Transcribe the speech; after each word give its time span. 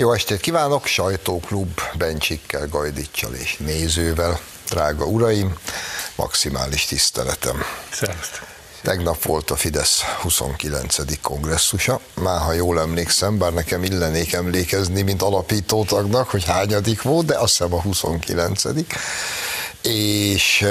Jó 0.00 0.12
estét 0.12 0.40
kívánok, 0.40 0.86
sajtóklub 0.86 1.80
Bencsikkel, 1.98 2.68
Gajdicsal 2.68 3.34
és 3.34 3.56
nézővel. 3.56 4.40
Drága 4.68 5.04
uraim, 5.04 5.58
maximális 6.16 6.84
tiszteletem. 6.84 7.62
Szervusztok. 7.92 8.46
Tegnap 8.82 9.22
volt 9.22 9.50
a 9.50 9.56
Fidesz 9.56 10.00
29. 10.20 11.20
kongresszusa, 11.20 12.00
már 12.14 12.40
ha 12.40 12.52
jól 12.52 12.80
emlékszem, 12.80 13.38
bár 13.38 13.52
nekem 13.52 13.84
illenék 13.84 14.32
emlékezni, 14.32 15.02
mint 15.02 15.22
alapítótagnak, 15.22 16.30
hogy 16.30 16.44
hányadik 16.44 17.02
volt, 17.02 17.26
de 17.26 17.38
azt 17.38 17.56
hiszem 17.56 17.74
a 17.74 17.80
29 17.80 18.64
és 19.82 20.66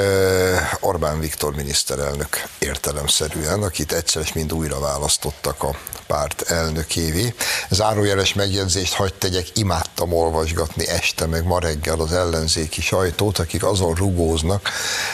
Orbán 0.79 1.19
Viktor 1.19 1.55
miniszterelnök 1.55 2.43
értelemszerűen, 2.59 3.63
akit 3.63 3.91
egyszer 3.91 4.21
és 4.21 4.33
mind 4.33 4.53
újra 4.53 4.79
választottak 4.79 5.63
a 5.63 5.75
párt 6.07 6.41
elnökévé. 6.41 7.33
Zárójeles 7.69 8.33
megjegyzést 8.33 8.93
hagyd 8.93 9.13
tegyek, 9.13 9.57
imádtam 9.57 10.13
olvasgatni 10.13 10.87
este, 10.87 11.25
meg 11.25 11.45
ma 11.45 11.59
reggel 11.59 11.99
az 11.99 12.13
ellenzéki 12.13 12.81
sajtót, 12.81 13.39
akik 13.39 13.63
azon 13.63 13.93
rugóznak, 13.93 14.69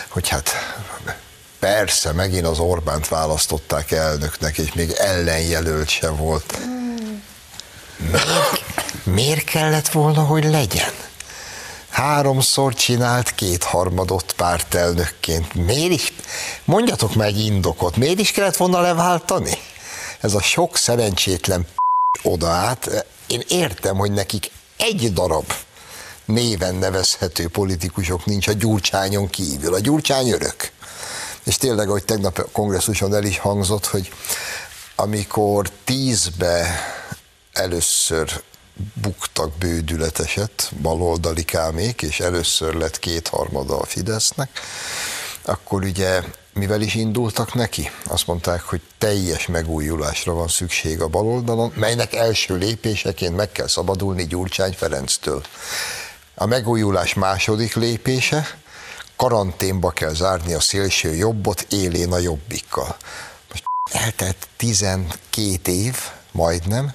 hogy 0.08 0.30
hát 0.30 0.50
persze, 1.60 2.12
megint 2.12 2.46
az 2.46 2.60
Orbánt 2.60 3.08
választották 3.08 3.92
elnöknek, 3.92 4.58
és 4.58 4.74
még 4.74 4.92
ellenjelölt 4.92 5.90
se 5.90 6.10
volt. 6.10 6.58
Miért, 7.98 9.06
miért 9.06 9.44
kellett 9.44 9.88
volna, 9.88 10.22
hogy 10.22 10.44
legyen? 10.44 10.92
Háromszor 11.96 12.74
csinált 12.74 13.36
kétharmadot 13.36 14.34
pártelnökként. 14.34 15.54
Miért 15.54 15.92
is? 15.92 16.14
Mondjatok 16.66 17.16
meg 17.16 17.38
indokot. 17.38 17.96
Miért 17.98 18.20
is 18.20 18.32
kellett 18.32 18.58
volna 18.58 18.82
leváltani? 18.82 19.52
Ez 20.20 20.34
a 20.34 20.42
sok 20.42 20.78
szerencsétlen 20.78 21.68
oda 22.24 22.48
át. 22.48 23.06
Én 23.28 23.42
értem, 23.48 23.98
hogy 23.98 24.12
nekik 24.12 24.52
egy 24.78 25.14
darab 25.14 25.54
néven 26.26 26.76
nevezhető 26.76 27.48
politikusok 27.48 28.26
nincs 28.26 28.48
a 28.48 28.54
Gyurcsányon 28.54 29.30
kívül. 29.30 29.74
A 29.74 29.80
Gyurcsány 29.80 30.30
örök. 30.30 30.72
És 31.44 31.58
tényleg, 31.58 31.88
ahogy 31.88 32.06
tegnap 32.06 32.38
a 32.38 32.48
kongresszuson 32.52 33.16
el 33.16 33.24
is 33.24 33.38
hangzott, 33.38 33.86
hogy 33.86 34.12
amikor 34.96 35.70
tízbe 35.84 36.82
először 37.54 38.42
buktak 38.94 39.58
bődületeset, 39.58 40.72
baloldali 40.82 41.44
kámék, 41.44 42.02
és 42.02 42.20
először 42.20 42.74
lett 42.74 43.00
kétharmada 43.00 43.78
a 43.78 43.86
Fidesznek, 43.86 44.60
akkor 45.42 45.84
ugye 45.84 46.22
mivel 46.54 46.82
is 46.82 46.96
indultak 46.96 47.54
neki? 47.54 47.92
Azt 48.06 48.28
mondták, 48.28 48.62
hogy 48.62 48.82
teljes 48.98 49.48
megújulásra 49.48 50.34
van 50.34 50.48
szükség 50.48 51.02
a 51.02 51.08
baloldalon, 51.08 51.74
melynek 51.76 52.14
első 52.14 52.56
lépéseként 52.56 53.36
meg 53.36 53.52
kell 53.52 53.68
szabadulni 53.68 54.28
Gyurcsány 54.28 54.74
Ferenctől. 54.74 55.44
A 56.36 56.46
megújulás 56.46 57.14
második 57.14 57.76
lépése, 57.76 58.58
karanténba 59.16 59.90
kell 59.90 60.14
zárni 60.14 60.54
a 60.54 60.60
szélső 60.60 61.16
jobbot 61.16 61.66
élén 61.70 62.12
a 62.12 62.18
jobbikkal. 62.18 62.96
Most 63.50 63.64
eltelt 63.92 64.48
12 64.58 65.72
év, 65.72 65.98
majdnem, 66.32 66.94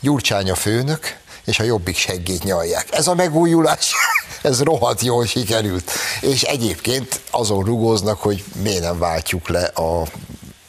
Gyurcsány 0.00 0.50
a 0.50 0.54
főnök, 0.54 1.16
és 1.44 1.58
a 1.58 1.64
jobbik 1.64 1.96
seggét 1.96 2.44
nyalják. 2.44 2.86
Ez 2.90 3.06
a 3.06 3.14
megújulás, 3.14 3.92
ez 4.42 4.62
rohadt 4.62 5.02
jól 5.02 5.26
sikerült. 5.26 5.90
És 6.20 6.42
egyébként 6.42 7.20
azon 7.30 7.64
rugóznak, 7.64 8.20
hogy 8.20 8.44
miért 8.62 8.82
nem 8.82 8.98
váltjuk 8.98 9.48
le 9.48 9.64
a 9.64 10.06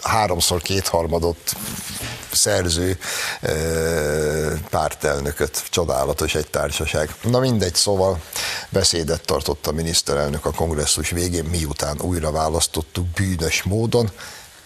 háromszor 0.01 0.61
kétharmadot 0.61 1.55
szerző 2.31 2.97
pártelnököt. 4.69 5.63
Csodálatos 5.69 6.35
egy 6.35 6.49
társaság. 6.49 7.15
Na 7.23 7.39
mindegy, 7.39 7.75
szóval 7.75 8.21
beszédet 8.69 9.25
tartott 9.25 9.67
a 9.67 9.71
miniszterelnök 9.71 10.45
a 10.45 10.51
kongresszus 10.51 11.09
végén, 11.09 11.43
miután 11.43 12.01
újra 12.01 12.31
választottuk 12.31 13.05
bűnös 13.07 13.63
módon. 13.63 14.11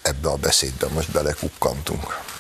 Ebbe 0.02 0.30
a 0.30 0.36
beszédbe 0.36 0.88
most 0.88 1.12
belekukkantunk. 1.12 2.33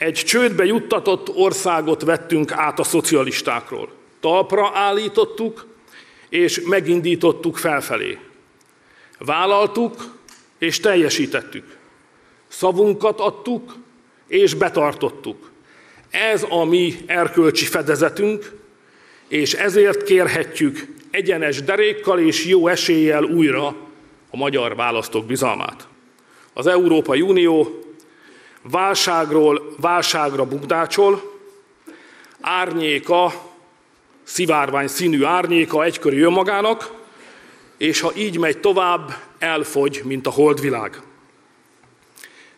Egy 0.00 0.14
csődbe 0.14 0.64
juttatott 0.64 1.28
országot 1.34 2.02
vettünk 2.02 2.52
át 2.52 2.78
a 2.78 2.84
szocialistákról. 2.84 3.88
Talpra 4.20 4.70
állítottuk, 4.74 5.66
és 6.28 6.60
megindítottuk 6.64 7.56
felfelé. 7.56 8.18
Vállaltuk, 9.18 10.18
és 10.58 10.80
teljesítettük. 10.80 11.76
Szavunkat 12.48 13.20
adtuk, 13.20 13.74
és 14.26 14.54
betartottuk. 14.54 15.50
Ez 16.10 16.46
a 16.48 16.64
mi 16.64 16.96
erkölcsi 17.06 17.64
fedezetünk, 17.64 18.52
és 19.28 19.54
ezért 19.54 20.02
kérhetjük 20.02 20.86
egyenes 21.10 21.62
derékkal 21.62 22.18
és 22.18 22.44
jó 22.44 22.68
eséllyel 22.68 23.24
újra 23.24 23.66
a 24.30 24.36
magyar 24.36 24.76
választók 24.76 25.26
bizalmát. 25.26 25.88
Az 26.52 26.66
Európai 26.66 27.20
Unió 27.20 27.84
válságról 28.62 29.74
válságra 29.80 30.44
bukdácsol, 30.44 31.38
árnyéka, 32.40 33.32
szivárvány 34.22 34.86
színű 34.86 35.24
árnyéka 35.24 35.84
egykörű 35.84 36.22
önmagának, 36.22 36.98
és 37.76 38.00
ha 38.00 38.12
így 38.16 38.38
megy 38.38 38.58
tovább, 38.58 39.14
elfogy, 39.38 40.00
mint 40.04 40.26
a 40.26 40.30
holdvilág. 40.30 41.02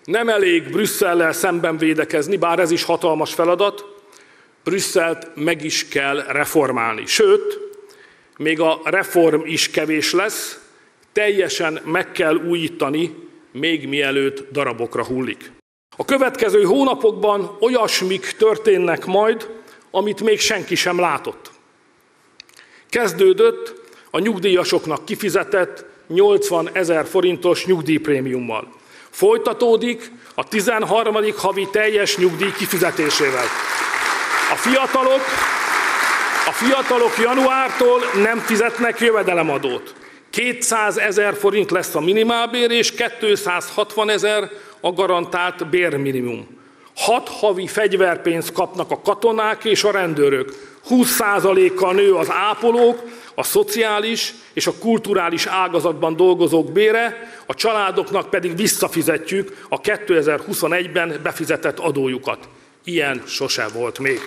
Nem 0.05 0.29
elég 0.29 0.71
Brüsszellel 0.71 1.33
szemben 1.33 1.77
védekezni, 1.77 2.37
bár 2.37 2.59
ez 2.59 2.71
is 2.71 2.83
hatalmas 2.83 3.35
feladat, 3.35 3.85
Brüsszelt 4.65 5.31
meg 5.35 5.65
is 5.65 5.89
kell 5.89 6.23
reformálni. 6.23 7.07
Sőt, 7.07 7.59
még 8.37 8.61
a 8.61 8.81
reform 8.85 9.41
is 9.45 9.71
kevés 9.71 10.13
lesz, 10.13 10.61
teljesen 11.13 11.81
meg 11.85 12.13
kell 12.13 12.35
újítani, 12.35 13.15
még 13.53 13.89
mielőtt 13.89 14.53
darabokra 14.53 15.05
hullik. 15.05 15.53
A 15.97 16.05
következő 16.05 16.63
hónapokban 16.63 17.57
olyasmik 17.61 18.31
történnek 18.39 19.05
majd, 19.05 19.49
amit 19.91 20.21
még 20.21 20.41
senki 20.41 20.75
sem 20.75 21.01
látott. 21.01 21.51
Kezdődött 22.89 23.75
a 24.11 24.19
nyugdíjasoknak 24.19 25.05
kifizetett 25.05 25.85
80 26.07 26.71
ezer 26.73 27.07
forintos 27.07 27.67
nyugdíjprémiummal. 27.67 28.73
Folytatódik 29.11 30.11
a 30.35 30.49
13. 30.49 31.17
havi 31.37 31.69
teljes 31.71 32.17
nyugdíj 32.17 32.53
kifizetésével. 32.57 33.45
A 34.53 34.57
fiatalok, 34.57 35.21
a 36.47 36.53
fiatalok 36.53 37.19
januártól 37.19 38.01
nem 38.23 38.39
fizetnek 38.39 39.01
jövedelemadót. 39.01 39.95
200 40.31 40.97
ezer 40.97 41.35
forint 41.35 41.71
lesz 41.71 41.95
a 41.95 42.01
minimálbér, 42.01 42.71
és 42.71 42.93
260 43.19 44.11
ezer 44.11 44.51
a 44.83 44.93
garantált 44.93 45.71
bérminimum. 45.71 46.61
Hat 46.97 47.29
havi 47.29 47.67
fegyverpénzt 47.67 48.53
kapnak 48.53 48.91
a 48.91 49.01
katonák 49.01 49.65
és 49.65 49.85
a 49.85 49.91
rendőrök. 49.91 50.71
20%-kal 50.89 51.95
nő 51.95 52.15
az 52.15 52.31
ápolók, 52.31 53.03
a 53.35 53.43
szociális 53.43 54.35
és 54.53 54.67
a 54.67 54.75
kulturális 54.81 55.47
ágazatban 55.47 56.17
dolgozók 56.17 56.73
bére, 56.73 57.33
a 57.47 57.55
családoknak 57.55 58.31
pedig 58.31 58.57
visszafizetjük 58.57 59.67
a 59.69 59.81
2021-ben 59.81 61.21
befizetett 61.23 61.79
adójukat. 61.79 62.49
Ilyen 62.85 63.23
sose 63.27 63.67
volt 63.75 63.99
még. 63.99 64.21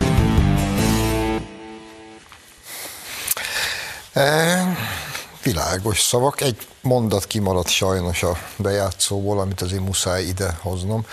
Világos 5.46 6.02
szavak. 6.02 6.42
Egy 6.42 6.68
mondat 6.82 7.28
kimaradt 7.28 7.70
sajnos 7.70 8.24
a 8.24 8.38
bejátszóból, 8.56 9.40
amit 9.40 9.62
azért 9.62 9.82
muszáj 9.82 10.24
ide 10.24 10.58
hoznom. 10.62 11.06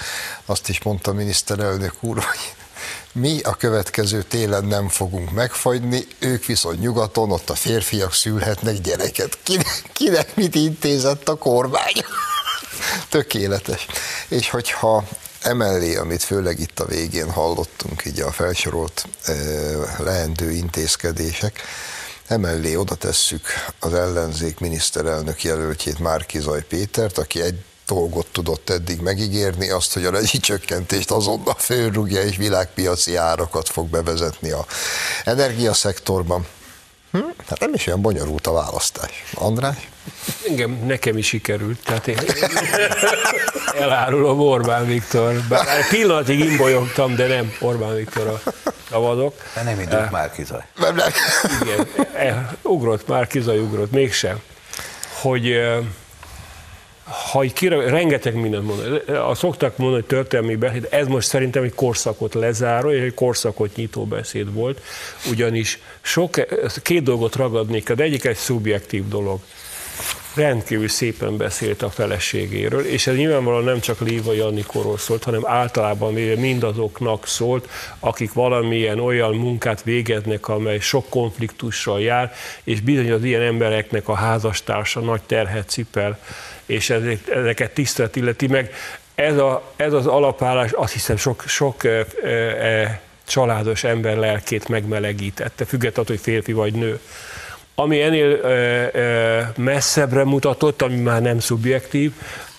Azt 0.46 0.68
is 0.68 0.82
mondta 0.82 1.10
a 1.10 1.14
miniszterelnök 1.14 1.94
úr, 2.00 2.16
hogy 2.16 2.54
mi 3.12 3.40
a 3.40 3.54
következő 3.54 4.22
télen 4.22 4.64
nem 4.64 4.88
fogunk 4.88 5.30
megfagyni, 5.30 6.06
ők 6.18 6.44
viszont 6.44 6.80
nyugaton, 6.80 7.30
ott 7.30 7.50
a 7.50 7.54
férfiak 7.54 8.12
szülhetnek 8.12 8.80
gyereket. 8.80 9.38
Kinek, 9.42 9.82
kinek 9.92 10.36
mit 10.36 10.54
intézett 10.54 11.28
a 11.28 11.34
kormány? 11.34 12.04
Tökéletes. 13.08 13.86
És 14.28 14.50
hogyha 14.50 15.04
emellé, 15.42 15.96
amit 15.96 16.22
főleg 16.22 16.60
itt 16.60 16.80
a 16.80 16.84
végén 16.84 17.30
hallottunk, 17.30 18.04
így 18.04 18.20
a 18.20 18.32
felsorolt 18.32 19.06
eh, 19.24 19.34
leendő 19.98 20.50
intézkedések, 20.50 21.60
Emellé 22.32 22.74
oda 22.74 22.94
tesszük 22.94 23.46
az 23.78 23.94
ellenzék 23.94 24.58
miniszterelnök 24.58 25.42
jelöltjét 25.42 25.98
Márkizaj 25.98 26.64
Pétert, 26.68 27.18
aki 27.18 27.40
egy 27.40 27.54
dolgot 27.86 28.26
tudott 28.26 28.70
eddig 28.70 29.00
megígérni, 29.00 29.70
azt, 29.70 29.92
hogy 29.92 30.04
a 30.04 30.10
rezsicsökkentést 30.10 31.10
azonnal 31.10 31.54
fölrúgja 31.58 32.22
és 32.22 32.36
világpiaci 32.36 33.16
árakat 33.16 33.68
fog 33.68 33.88
bevezetni 33.88 34.50
a 34.50 34.66
energiaszektorban. 35.24 36.46
Hm? 37.10 37.18
Hát 37.46 37.60
nem 37.60 37.74
is 37.74 37.86
olyan 37.86 38.00
bonyolult 38.00 38.46
a 38.46 38.52
választás. 38.52 39.24
András? 39.34 39.88
Engem, 40.48 40.70
nekem 40.86 41.16
is 41.16 41.26
sikerült, 41.26 41.78
tehát 41.84 42.06
én 42.06 42.18
elárulom 43.84 44.40
Orbán 44.40 44.86
Viktor. 44.86 45.34
Bár 45.48 45.88
pillanatig 45.88 46.38
imbolyogtam, 46.38 47.14
de 47.14 47.26
nem 47.26 47.52
Orbán 47.60 47.94
Viktor 47.94 48.26
a 48.26 48.52
szavazok. 48.92 49.34
De 49.54 49.62
nem 49.62 49.80
indult 49.80 50.02
uh, 50.02 50.10
Márkizaj. 50.10 50.60
Igen, 51.62 51.86
e, 52.14 52.56
ugrott, 52.62 53.08
Márkizaj 53.08 53.58
ugrott, 53.58 53.90
mégsem. 53.90 54.40
Hogy 55.20 55.48
uh, 55.48 55.84
ha 57.30 57.40
kire, 57.40 57.90
rengeteg 57.90 58.34
mindent 58.34 58.64
mond, 58.66 59.02
a 59.28 59.34
szoktak 59.34 59.76
mondani, 59.76 60.00
hogy 60.00 60.16
történelmi 60.18 60.56
beszéd, 60.56 60.88
ez 60.90 61.06
most 61.06 61.28
szerintem 61.28 61.62
egy 61.62 61.74
korszakot 61.74 62.34
lezáró, 62.34 62.90
és 62.90 63.02
egy 63.02 63.14
korszakot 63.14 63.76
nyitó 63.76 64.04
beszéd 64.04 64.52
volt, 64.52 64.80
ugyanis 65.30 65.78
sok, 66.00 66.36
két 66.82 67.02
dolgot 67.02 67.36
ragadnék, 67.36 67.90
az 67.90 68.00
egyik 68.00 68.24
egy 68.24 68.36
szubjektív 68.36 69.08
dolog 69.08 69.40
rendkívül 70.34 70.88
szépen 70.88 71.36
beszélt 71.36 71.82
a 71.82 71.90
feleségéről, 71.90 72.86
és 72.86 73.06
ez 73.06 73.16
nyilvánvalóan 73.16 73.64
nem 73.64 73.80
csak 73.80 74.00
Léva 74.00 74.32
Jannikóról 74.32 74.98
szólt, 74.98 75.24
hanem 75.24 75.46
általában 75.46 76.12
mindazoknak 76.12 77.26
szólt, 77.26 77.68
akik 78.00 78.32
valamilyen 78.32 79.00
olyan 79.00 79.34
munkát 79.34 79.82
végeznek, 79.82 80.48
amely 80.48 80.78
sok 80.78 81.08
konfliktussal 81.08 82.00
jár, 82.00 82.32
és 82.64 82.80
bizony 82.80 83.10
az 83.10 83.24
ilyen 83.24 83.42
embereknek 83.42 84.08
a 84.08 84.14
házastársa 84.14 85.00
nagy 85.00 85.22
terhet 85.22 85.68
cipel, 85.68 86.18
és 86.66 86.90
ezeket 86.90 87.74
tisztelet 87.74 88.16
illeti 88.16 88.46
meg. 88.46 88.74
Ez, 89.14 89.36
a, 89.36 89.72
ez 89.76 89.92
az 89.92 90.06
alapállás 90.06 90.72
azt 90.72 90.92
hiszem 90.92 91.16
sok, 91.16 91.44
sok 91.46 91.84
e, 91.84 92.06
e, 92.22 93.00
családos 93.26 93.84
ember 93.84 94.16
lelkét 94.16 94.68
megmelegítette, 94.68 95.64
függetlenül, 95.64 96.10
hogy 96.10 96.20
férfi 96.20 96.52
vagy 96.52 96.74
nő. 96.74 97.00
Ami 97.74 98.00
ennél 98.00 98.30
ö, 98.30 98.86
ö, 98.92 99.40
messzebbre 99.56 100.24
mutatott, 100.24 100.82
ami 100.82 100.96
már 100.96 101.22
nem 101.22 101.38
szubjektív, 101.38 102.12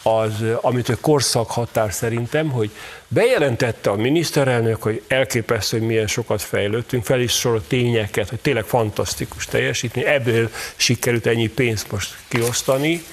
az, 0.04 0.34
amit 0.62 0.90
a 0.90 0.98
korszak 1.02 1.52
határ 1.52 1.94
szerintem, 1.94 2.50
hogy 2.50 2.72
bejelentette 3.08 3.90
a 3.90 3.96
miniszterelnök, 3.96 4.82
hogy 4.82 5.04
elképesztő, 5.08 5.78
hogy 5.78 5.88
milyen 5.88 6.08
sokat 6.08 6.42
fejlődtünk, 6.42 7.06
fel 7.06 7.22
is 7.22 7.32
sorolt 7.32 7.64
tényeket, 7.64 8.30
hogy 8.30 8.40
tényleg 8.40 8.64
fantasztikus 8.64 9.46
teljesítmény, 9.46 10.06
ebből 10.06 10.50
sikerült 10.76 11.26
ennyi 11.26 11.48
pénzt 11.48 11.92
most 11.92 12.18
kiosztani, 12.28 13.04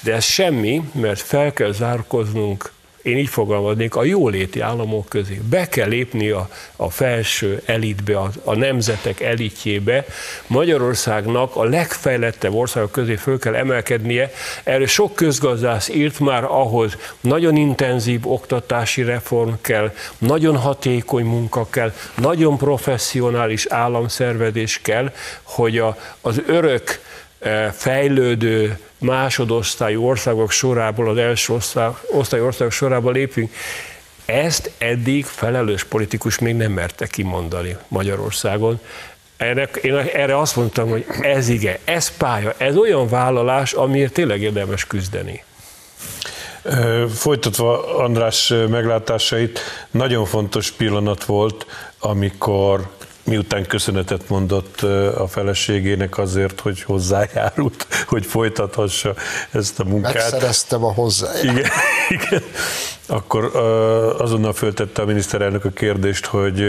de 0.00 0.12
ez 0.12 0.24
semmi, 0.24 0.82
mert 0.92 1.20
fel 1.20 1.52
kell 1.52 1.72
zárkoznunk 1.72 2.72
én 3.02 3.18
így 3.18 3.28
fogalmaznék, 3.28 3.94
a 3.94 4.04
jóléti 4.04 4.60
államok 4.60 5.08
közé. 5.08 5.40
Be 5.50 5.68
kell 5.68 5.88
lépni 5.88 6.28
a, 6.28 6.48
a 6.76 6.90
felső 6.90 7.62
elitbe, 7.64 8.18
a, 8.18 8.30
a 8.44 8.54
nemzetek 8.54 9.20
elitjébe. 9.20 10.04
Magyarországnak 10.46 11.56
a 11.56 11.64
legfejlettebb 11.64 12.54
országok 12.54 12.90
közé 12.90 13.14
föl 13.14 13.38
kell 13.38 13.54
emelkednie. 13.54 14.30
Erről 14.64 14.86
sok 14.86 15.14
közgazdász 15.14 15.88
írt 15.88 16.18
már 16.18 16.44
ahhoz 16.44 16.96
nagyon 17.20 17.56
intenzív 17.56 18.20
oktatási 18.30 19.02
reform 19.02 19.52
kell, 19.60 19.92
nagyon 20.18 20.56
hatékony 20.56 21.24
munka 21.24 21.66
kell, 21.70 21.92
nagyon 22.14 22.56
professzionális 22.56 23.66
államszervedés 23.66 24.80
kell, 24.82 25.12
hogy 25.42 25.78
a, 25.78 25.96
az 26.20 26.42
örök 26.46 27.00
fejlődő 27.72 28.78
másodosztályú 28.98 30.04
országok 30.06 30.50
sorából, 30.50 31.08
az 31.08 31.16
első 31.16 31.52
osztályú 32.10 32.44
országok 32.44 32.72
sorából 32.72 33.12
lépünk. 33.12 33.54
Ezt 34.24 34.70
eddig 34.78 35.24
felelős 35.24 35.84
politikus 35.84 36.38
még 36.38 36.54
nem 36.54 36.72
merte 36.72 37.06
kimondani 37.06 37.76
Magyarországon. 37.88 38.80
Erre, 39.36 39.68
én 39.80 39.94
erre 39.94 40.38
azt 40.38 40.56
mondtam, 40.56 40.88
hogy 40.88 41.04
ez 41.20 41.48
ige, 41.48 41.78
ez 41.84 42.16
pálya, 42.16 42.54
ez 42.56 42.76
olyan 42.76 43.08
vállalás, 43.08 43.72
amiért 43.72 44.12
tényleg 44.12 44.40
érdemes 44.40 44.86
küzdeni. 44.86 45.44
Folytatva 47.14 47.96
András 47.96 48.52
meglátásait, 48.68 49.60
nagyon 49.90 50.24
fontos 50.24 50.70
pillanat 50.70 51.24
volt, 51.24 51.66
amikor 51.98 52.90
miután 53.24 53.66
köszönetet 53.66 54.28
mondott 54.28 54.80
a 55.16 55.26
feleségének 55.28 56.18
azért, 56.18 56.60
hogy 56.60 56.82
hozzájárult, 56.82 57.86
hogy 58.12 58.26
folytathassa 58.26 59.14
ezt 59.50 59.80
a 59.80 59.84
munkát. 59.84 60.14
Megszereztem 60.14 60.84
a 60.84 60.92
hozzájárulást. 60.92 61.54
Igen, 61.54 61.70
igen. 62.26 62.42
Akkor 63.06 63.56
azonnal 64.18 64.52
föltette 64.52 65.02
a 65.02 65.04
miniszterelnök 65.04 65.64
a 65.64 65.70
kérdést, 65.70 66.26
hogy 66.26 66.64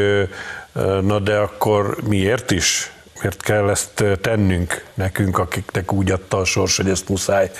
na 1.02 1.20
de 1.20 1.38
akkor 1.38 1.98
miért 2.08 2.52
is? 2.52 2.92
Miért 3.22 3.42
kell 3.42 3.70
ezt 3.70 4.04
tennünk 4.22 4.86
nekünk, 4.94 5.38
akiknek 5.38 5.92
úgy 5.92 6.12
adta 6.12 6.38
a 6.38 6.46
sors, 6.46 6.78
hogy 6.78 6.90
ezt 6.90 7.10
muszáj 7.10 7.52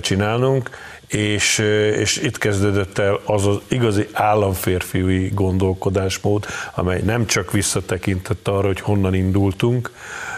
csinálnunk? 0.00 0.70
És, 1.14 1.58
és 1.98 2.16
itt 2.16 2.38
kezdődött 2.38 2.98
el 2.98 3.20
az 3.24 3.46
az 3.46 3.60
igazi 3.68 4.08
államférfiúi 4.12 5.30
gondolkodásmód, 5.34 6.46
amely 6.74 7.00
nem 7.04 7.26
csak 7.26 7.52
visszatekintett 7.52 8.48
arra, 8.48 8.66
hogy 8.66 8.80
honnan 8.80 9.14
indultunk, 9.14 9.90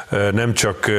nem 0.08 0.54
csak 0.54 0.90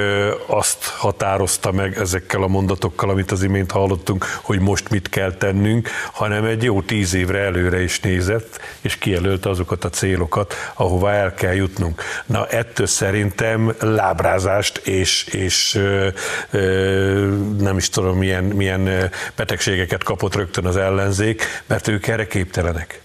azt 0.45 0.85
határozta 0.85 1.71
meg 1.71 1.97
ezekkel 1.97 2.43
a 2.43 2.47
mondatokkal, 2.47 3.09
amit 3.09 3.31
az 3.31 3.43
imént 3.43 3.71
hallottunk, 3.71 4.25
hogy 4.41 4.59
most 4.59 4.89
mit 4.89 5.09
kell 5.09 5.33
tennünk, 5.33 5.89
hanem 6.11 6.45
egy 6.45 6.63
jó 6.63 6.81
tíz 6.81 7.13
évre 7.13 7.39
előre 7.39 7.81
is 7.81 7.99
nézett, 7.99 8.59
és 8.81 8.97
kijelölte 8.97 9.49
azokat 9.49 9.83
a 9.83 9.89
célokat, 9.89 10.53
ahová 10.73 11.13
el 11.13 11.33
kell 11.33 11.53
jutnunk. 11.53 12.01
Na, 12.25 12.47
ettől 12.47 12.87
szerintem 12.87 13.73
lábrázást 13.79 14.77
és, 14.77 15.23
és 15.23 15.73
nem 17.59 17.77
is 17.77 17.89
tudom, 17.89 18.17
milyen, 18.17 18.43
milyen 18.43 19.11
betegségeket 19.35 20.03
kapott 20.03 20.35
rögtön 20.35 20.65
az 20.65 20.77
ellenzék, 20.77 21.43
mert 21.65 21.87
ők 21.87 22.07
erre 22.07 22.27
képtelenek. 22.27 23.01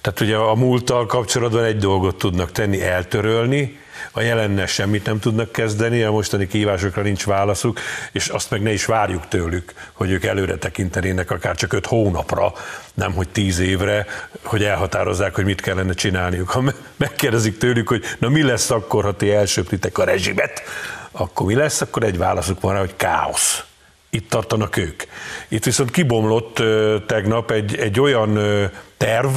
Tehát 0.00 0.20
ugye 0.20 0.36
a 0.36 0.54
múlttal 0.54 1.06
kapcsolatban 1.06 1.64
egy 1.64 1.78
dolgot 1.78 2.18
tudnak 2.18 2.52
tenni, 2.52 2.82
eltörölni, 2.82 3.78
a 4.12 4.20
jelennel 4.20 4.66
semmit 4.66 5.06
nem 5.06 5.18
tudnak 5.18 5.52
kezdeni, 5.52 6.02
a 6.02 6.10
mostani 6.10 6.46
kívásokra 6.46 7.02
nincs 7.02 7.24
válaszuk, 7.24 7.80
és 8.12 8.28
azt 8.28 8.50
meg 8.50 8.62
ne 8.62 8.72
is 8.72 8.84
várjuk 8.84 9.28
tőlük, 9.28 9.72
hogy 9.92 10.10
ők 10.10 10.24
előre 10.24 10.56
tekintenének 10.56 11.30
akár 11.30 11.54
csak 11.54 11.72
öt 11.72 11.86
hónapra, 11.86 12.52
nem 12.94 13.12
hogy 13.12 13.28
tíz 13.28 13.58
évre, 13.58 14.06
hogy 14.42 14.64
elhatározzák, 14.64 15.34
hogy 15.34 15.44
mit 15.44 15.60
kellene 15.60 15.92
csinálniuk. 15.92 16.50
Ha 16.50 16.62
megkérdezik 16.96 17.58
tőlük, 17.58 17.88
hogy 17.88 18.04
na 18.18 18.28
mi 18.28 18.42
lesz 18.42 18.70
akkor, 18.70 19.04
ha 19.04 19.16
ti 19.16 19.32
elsöprítek 19.32 19.98
a 19.98 20.04
rezsimet, 20.04 20.62
akkor 21.10 21.46
mi 21.46 21.54
lesz, 21.54 21.80
akkor 21.80 22.02
egy 22.02 22.18
válaszuk 22.18 22.60
van 22.60 22.72
rá, 22.72 22.78
hogy 22.78 22.96
káosz. 22.96 23.62
Itt 24.10 24.30
tartanak 24.30 24.76
ők. 24.76 25.02
Itt 25.48 25.64
viszont 25.64 25.90
kibomlott 25.90 26.62
tegnap 27.06 27.50
egy, 27.50 27.76
egy 27.76 28.00
olyan 28.00 28.38
terv, 28.96 29.36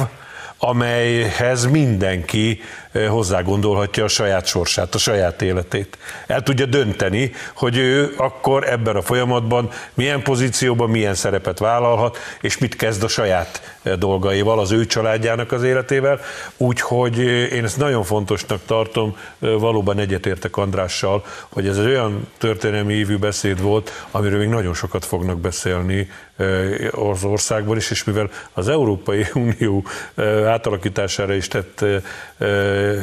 amelyhez 0.58 1.64
mindenki 1.64 2.60
hozzá 3.08 3.40
gondolhatja 3.40 4.04
a 4.04 4.08
saját 4.08 4.46
sorsát, 4.46 4.94
a 4.94 4.98
saját 4.98 5.42
életét. 5.42 5.98
El 6.26 6.42
tudja 6.42 6.66
dönteni, 6.66 7.32
hogy 7.54 7.76
ő 7.76 8.14
akkor 8.16 8.68
ebben 8.68 8.96
a 8.96 9.02
folyamatban 9.02 9.70
milyen 9.94 10.22
pozícióban, 10.22 10.90
milyen 10.90 11.14
szerepet 11.14 11.58
vállalhat, 11.58 12.18
és 12.40 12.58
mit 12.58 12.76
kezd 12.76 13.02
a 13.02 13.08
saját 13.08 13.78
dolgaival, 13.98 14.58
az 14.58 14.72
ő 14.72 14.86
családjának 14.86 15.52
az 15.52 15.62
életével. 15.62 16.20
Úgyhogy 16.56 17.18
én 17.52 17.64
ezt 17.64 17.78
nagyon 17.78 18.04
fontosnak 18.04 18.60
tartom, 18.66 19.16
valóban 19.38 19.98
egyetértek 19.98 20.56
Andrással, 20.56 21.24
hogy 21.48 21.68
ez 21.68 21.78
egy 21.78 21.86
olyan 21.86 22.28
történelmi 22.38 22.94
évű 22.94 23.16
beszéd 23.16 23.60
volt, 23.60 24.06
amiről 24.10 24.38
még 24.38 24.48
nagyon 24.48 24.74
sokat 24.74 25.04
fognak 25.04 25.38
beszélni 25.38 26.08
az 26.90 27.24
országban 27.24 27.76
is, 27.76 27.90
és 27.90 28.04
mivel 28.04 28.30
az 28.52 28.68
Európai 28.68 29.26
Unió 29.34 29.84
átalakítására 30.46 31.34
is 31.34 31.48
tett 31.48 31.84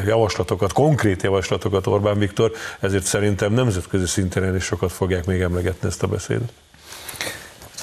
javaslatokat, 0.05 0.73
konkrét 0.73 1.23
javaslatokat 1.23 1.87
Orbán 1.87 2.17
Viktor, 2.17 2.51
ezért 2.79 3.03
szerintem 3.03 3.53
nemzetközi 3.53 4.05
szinten 4.05 4.55
is 4.55 4.63
sokat 4.63 4.91
fogják 4.91 5.25
még 5.25 5.41
emlegetni 5.41 5.87
ezt 5.87 6.03
a 6.03 6.07
beszédet. 6.07 6.51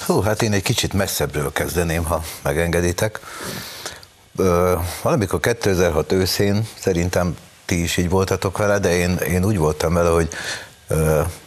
Hú, 0.05 0.21
hát 0.21 0.41
én 0.41 0.53
egy 0.53 0.63
kicsit 0.63 0.93
messzebbről 0.93 1.51
kezdeném, 1.51 2.03
ha 2.03 2.23
megengeditek. 2.43 3.19
Valamikor 5.01 5.39
2006 5.39 6.11
őszén 6.11 6.67
szerintem 6.79 7.35
ti 7.65 7.83
is 7.83 7.97
így 7.97 8.09
voltatok 8.09 8.57
vele, 8.57 8.79
de 8.79 8.95
én, 8.95 9.15
én 9.15 9.45
úgy 9.45 9.57
voltam 9.57 9.93
vele, 9.93 10.09
hogy 10.09 10.29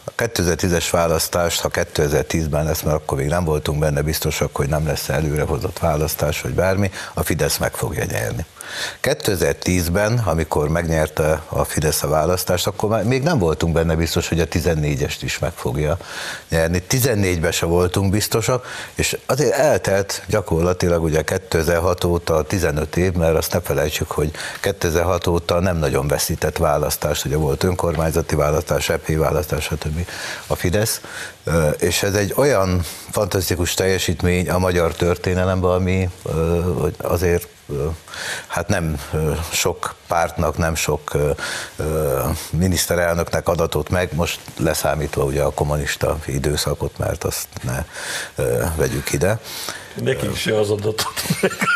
2010-es 0.27 0.87
választást, 0.91 1.61
ha 1.61 1.69
2010-ben 1.73 2.65
lesz, 2.65 2.81
mert 2.81 2.95
akkor 2.95 3.17
még 3.17 3.27
nem 3.27 3.43
voltunk 3.43 3.79
benne 3.79 4.01
biztosak, 4.01 4.55
hogy 4.55 4.69
nem 4.69 4.85
lesz 4.85 5.09
előrehozott 5.09 5.79
választás, 5.79 6.41
vagy 6.41 6.53
bármi, 6.53 6.91
a 7.13 7.23
Fidesz 7.23 7.57
meg 7.57 7.73
fogja 7.73 8.03
nyerni. 8.03 8.45
2010-ben, 9.01 10.21
amikor 10.25 10.69
megnyerte 10.69 11.43
a 11.47 11.63
Fidesz 11.63 12.03
a 12.03 12.07
választást, 12.07 12.67
akkor 12.67 12.89
már 12.89 13.03
még 13.03 13.23
nem 13.23 13.39
voltunk 13.39 13.73
benne 13.73 13.95
biztos, 13.95 14.27
hogy 14.29 14.39
a 14.39 14.47
14-est 14.47 15.17
is 15.21 15.39
meg 15.39 15.51
fogja 15.55 15.97
nyerni. 16.49 16.83
14-ben 16.89 17.51
se 17.51 17.65
voltunk 17.65 18.11
biztosak, 18.11 18.65
és 18.95 19.17
azért 19.25 19.53
eltelt 19.53 20.23
gyakorlatilag 20.27 21.03
ugye 21.03 21.21
2006 21.21 22.03
óta 22.03 22.43
15 22.43 22.97
év, 22.97 23.13
mert 23.13 23.37
azt 23.37 23.53
ne 23.53 23.59
felejtsük, 23.61 24.11
hogy 24.11 24.31
2006 24.61 25.27
óta 25.27 25.59
nem 25.59 25.77
nagyon 25.77 26.07
veszített 26.07 26.57
választást, 26.57 27.25
ugye 27.25 27.35
volt 27.35 27.63
önkormányzati 27.63 28.35
választás, 28.35 28.89
EP 28.89 29.15
választás, 29.15 29.63
stb. 29.63 30.07
a 30.47 30.55
Fidesz, 30.55 31.01
és 31.79 32.03
ez 32.03 32.13
egy 32.13 32.33
olyan 32.35 32.81
fantasztikus 33.11 33.73
teljesítmény 33.73 34.49
a 34.49 34.57
magyar 34.57 34.93
történelemben, 34.93 35.71
ami 35.71 36.09
azért 36.97 37.47
hát 38.47 38.67
nem 38.67 39.01
sok 39.51 39.95
pártnak, 40.07 40.57
nem 40.57 40.75
sok 40.75 41.11
miniszterelnöknek 42.51 43.47
adatot 43.47 43.89
meg, 43.89 44.09
most 44.13 44.39
leszámítva 44.57 45.23
ugye 45.23 45.41
a 45.41 45.51
kommunista 45.51 46.17
időszakot, 46.25 46.97
mert 46.97 47.23
azt 47.23 47.47
ne 47.61 47.85
vegyük 48.75 49.13
ide. 49.13 49.39
Nekik 49.93 50.35
se 50.35 50.59
az 50.59 50.69
adatot, 50.69 51.13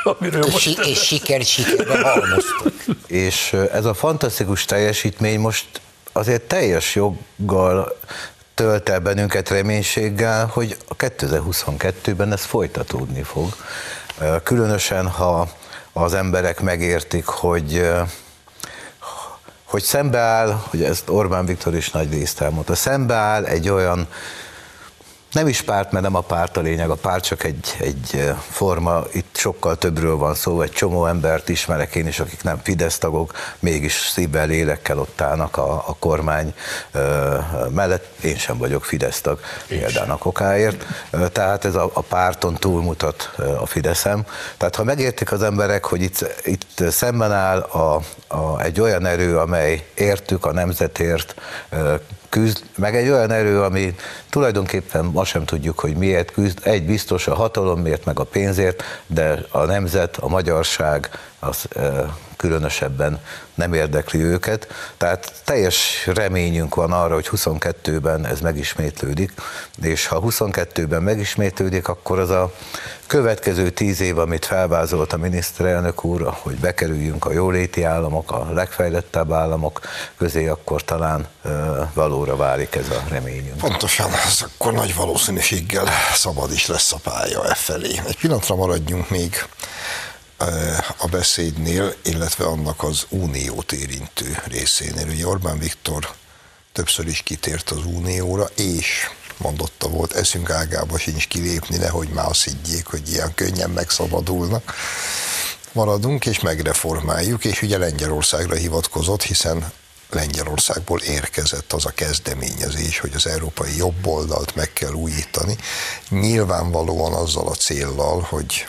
amiről 0.03 0.47
most 0.51 0.79
és 0.79 0.99
siker, 0.99 1.41
sikerbe 1.41 2.01
halmoztuk. 2.01 2.73
És 3.07 3.53
ez 3.71 3.85
a 3.85 3.93
fantasztikus 3.93 4.65
teljesítmény 4.65 5.39
most 5.39 5.65
azért 6.11 6.41
teljes 6.41 6.95
joggal 6.95 7.97
tölt 8.53 8.89
el 8.89 8.99
bennünket 8.99 9.49
reménységgel, 9.49 10.45
hogy 10.45 10.77
a 10.87 10.95
2022-ben 10.95 12.31
ez 12.31 12.43
folytatódni 12.43 13.23
fog. 13.23 13.55
Különösen, 14.43 15.07
ha 15.07 15.49
az 15.97 16.13
emberek 16.13 16.61
megértik, 16.61 17.25
hogy 17.25 17.89
hogy 19.63 19.83
szembeáll, 19.83 20.59
hogy 20.69 20.83
ezt 20.83 21.09
Orbán 21.09 21.45
Viktor 21.45 21.75
is 21.75 21.91
nagy 21.91 22.11
részt 22.11 22.41
elmondta, 22.41 22.75
szembeáll 22.75 23.45
egy 23.45 23.69
olyan 23.69 24.07
nem 25.35 25.47
is 25.47 25.61
párt, 25.61 25.91
mert 25.91 26.03
nem 26.03 26.15
a 26.15 26.21
párt 26.21 26.57
a 26.57 26.61
lényeg, 26.61 26.89
a 26.89 26.95
párt 26.95 27.23
csak 27.23 27.43
egy, 27.43 27.75
egy 27.79 28.33
forma, 28.49 29.03
itt 29.13 29.37
sokkal 29.37 29.77
többről 29.77 30.17
van 30.17 30.35
szó, 30.35 30.61
egy 30.61 30.71
csomó 30.71 31.05
embert 31.05 31.49
ismerek 31.49 31.95
én 31.95 32.07
is, 32.07 32.19
akik 32.19 32.43
nem 32.43 32.59
Fidesz 32.63 32.97
tagok, 32.97 33.33
mégis 33.59 33.93
szívvel, 33.93 34.47
lélekkel 34.47 34.99
ott 34.99 35.21
állnak 35.21 35.57
a, 35.57 35.73
a 35.73 35.95
kormány 35.99 36.53
ö, 36.91 37.37
mellett. 37.69 38.05
Én 38.23 38.37
sem 38.37 38.57
vagyok 38.57 38.85
Fidesz 38.85 39.21
tag, 39.21 39.39
példának 39.67 40.25
okáért. 40.25 40.85
Tehát 41.31 41.65
ez 41.65 41.75
a, 41.75 41.89
a 41.93 42.01
párton 42.01 42.53
túlmutat 42.53 43.31
a 43.59 43.65
Fideszem. 43.65 44.25
Tehát 44.57 44.75
ha 44.75 44.83
megértik 44.83 45.31
az 45.31 45.43
emberek, 45.43 45.85
hogy 45.85 46.01
itt, 46.01 46.41
itt 46.43 46.83
szemben 46.89 47.31
áll 47.31 47.59
a, 47.59 48.01
a, 48.27 48.61
egy 48.61 48.81
olyan 48.81 49.05
erő, 49.05 49.37
amely 49.37 49.85
értük 49.93 50.45
a 50.45 50.51
nemzetért, 50.51 51.35
küzd, 52.35 52.63
meg 52.75 52.95
egy 52.95 53.09
olyan 53.09 53.31
erő, 53.31 53.61
ami 53.61 53.95
tulajdonképpen 54.29 55.05
ma 55.05 55.25
sem 55.25 55.45
tudjuk, 55.45 55.79
hogy 55.79 55.95
miért 55.95 56.31
küzd. 56.31 56.59
Egy 56.63 56.85
biztos 56.85 57.27
a 57.27 57.35
hatalomért, 57.35 58.05
meg 58.05 58.19
a 58.19 58.23
pénzért, 58.23 58.83
de 59.07 59.45
a 59.49 59.65
nemzet, 59.65 60.17
a 60.17 60.27
magyarság, 60.27 61.09
az 61.39 61.67
különösebben 62.37 63.19
nem 63.53 63.73
érdekli 63.73 64.19
őket. 64.19 64.67
Tehát 64.97 65.33
teljes 65.43 66.05
reményünk 66.05 66.75
van 66.75 66.91
arra, 66.91 67.13
hogy 67.13 67.29
22-ben 67.31 68.25
ez 68.25 68.39
megismétlődik, 68.39 69.31
és 69.81 70.07
ha 70.07 70.21
22-ben 70.25 71.03
megismétlődik, 71.03 71.87
akkor 71.87 72.19
az 72.19 72.29
a 72.29 72.53
következő 73.07 73.69
tíz 73.69 74.01
év, 74.01 74.17
amit 74.17 74.45
felvázolt 74.45 75.13
a 75.13 75.17
miniszterelnök 75.17 76.03
úr, 76.03 76.33
hogy 76.41 76.55
bekerüljünk 76.55 77.25
a 77.25 77.31
jóléti 77.31 77.83
államok, 77.83 78.31
a 78.31 78.47
legfejlettebb 78.53 79.31
államok 79.31 79.81
közé, 80.17 80.47
akkor 80.47 80.83
talán 80.83 81.27
valóra 81.93 82.35
válik 82.35 82.75
ez 82.75 82.89
a 82.89 83.03
reményünk. 83.09 83.57
Pontosan, 83.57 84.11
ez 84.13 84.41
akkor 84.41 84.73
nagy 84.73 84.95
valószínűséggel 84.95 85.85
szabad 86.13 86.51
is 86.51 86.67
lesz 86.67 86.93
a 86.93 86.97
pálya 87.03 87.49
e 87.49 87.53
felé. 87.53 87.99
Egy 88.07 88.17
pillanatra 88.17 88.55
maradjunk 88.55 89.09
még 89.09 89.45
a 90.97 91.07
beszédnél, 91.11 91.95
illetve 92.03 92.45
annak 92.45 92.83
az 92.83 93.05
uniót 93.09 93.71
érintő 93.71 94.41
részénél. 94.45 95.07
Ugye 95.07 95.27
Orbán 95.27 95.59
Viktor 95.59 96.13
többször 96.73 97.07
is 97.07 97.21
kitért 97.21 97.69
az 97.69 97.85
unióra, 97.85 98.49
és 98.55 99.09
mondotta 99.37 99.87
volt, 99.87 100.13
eszünk 100.13 100.49
ágába 100.49 100.97
sincs 100.97 101.27
kilépni, 101.27 101.77
nehogy 101.77 102.09
már 102.09 102.25
azt 102.25 102.43
higgyék, 102.43 102.85
hogy 102.85 103.11
ilyen 103.11 103.33
könnyen 103.35 103.69
megszabadulnak. 103.69 104.73
Maradunk 105.71 106.25
és 106.25 106.39
megreformáljuk, 106.39 107.45
és 107.45 107.61
ugye 107.61 107.77
Lengyelországra 107.77 108.55
hivatkozott, 108.55 109.23
hiszen 109.23 109.71
Lengyelországból 110.09 110.99
érkezett 110.99 111.73
az 111.73 111.85
a 111.85 111.89
kezdeményezés, 111.89 112.99
hogy 112.99 113.11
az 113.15 113.27
európai 113.27 113.77
jobboldalt 113.77 114.55
meg 114.55 114.73
kell 114.73 114.91
újítani, 114.91 115.57
nyilvánvalóan 116.09 117.13
azzal 117.13 117.47
a 117.47 117.55
céllal, 117.55 118.21
hogy 118.21 118.67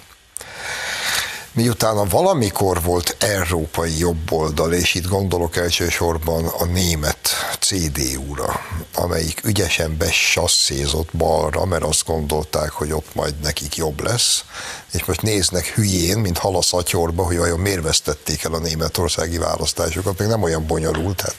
miután 1.56 2.08
valamikor 2.08 2.82
volt 2.82 3.16
európai 3.18 3.98
jobboldal, 3.98 4.72
és 4.72 4.94
itt 4.94 5.08
gondolok 5.08 5.56
elsősorban 5.56 6.46
a 6.46 6.64
német 6.64 7.18
CDU-ra, 7.60 8.60
amelyik 8.94 9.40
ügyesen 9.44 9.96
besasszézott 9.96 11.08
balra, 11.12 11.64
mert 11.64 11.82
azt 11.82 12.04
gondolták, 12.06 12.70
hogy 12.70 12.92
ott 12.92 13.14
majd 13.14 13.34
nekik 13.42 13.76
jobb 13.76 14.02
lesz, 14.02 14.44
és 14.92 15.04
most 15.04 15.22
néznek 15.22 15.66
hülyén, 15.66 16.18
mint 16.18 16.38
hal 16.38 16.56
a 16.56 16.62
szatyorba, 16.62 17.24
hogy 17.24 17.36
vajon 17.36 17.60
miért 17.60 17.82
vesztették 17.82 18.44
el 18.44 18.52
a 18.52 18.58
németországi 18.58 19.38
választásokat, 19.38 20.18
még 20.18 20.28
nem 20.28 20.42
olyan 20.42 20.66
bonyolult. 20.66 21.20
Hát 21.20 21.34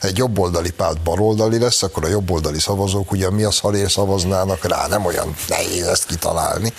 egy 0.00 0.16
jobboldali 0.16 0.70
párt 0.70 1.02
baloldali 1.02 1.58
lesz, 1.58 1.82
akkor 1.82 2.04
a 2.04 2.08
jobboldali 2.08 2.58
szavazók 2.58 3.12
ugyan 3.12 3.32
mi 3.32 3.42
a 3.42 3.50
szalér 3.50 3.90
szavaznának 3.90 4.64
rá, 4.64 4.86
nem 4.86 5.04
olyan 5.04 5.36
nehéz 5.48 5.86
ezt 5.86 6.06
kitalálni. 6.06 6.72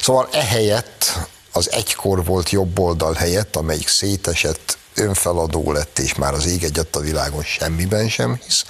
Szóval 0.00 0.28
ehelyett 0.32 1.32
az 1.56 1.72
egykor 1.72 2.24
volt 2.24 2.50
jobb 2.50 2.78
oldal 2.78 3.12
helyett, 3.12 3.56
amelyik 3.56 3.88
szétesett, 3.88 4.78
önfeladó 4.94 5.72
lett, 5.72 5.98
és 5.98 6.14
már 6.14 6.34
az 6.34 6.46
ég 6.46 6.64
egyet 6.64 6.96
a 6.96 7.00
világon 7.00 7.42
semmiben 7.42 8.08
sem 8.08 8.40
hisz, 8.44 8.64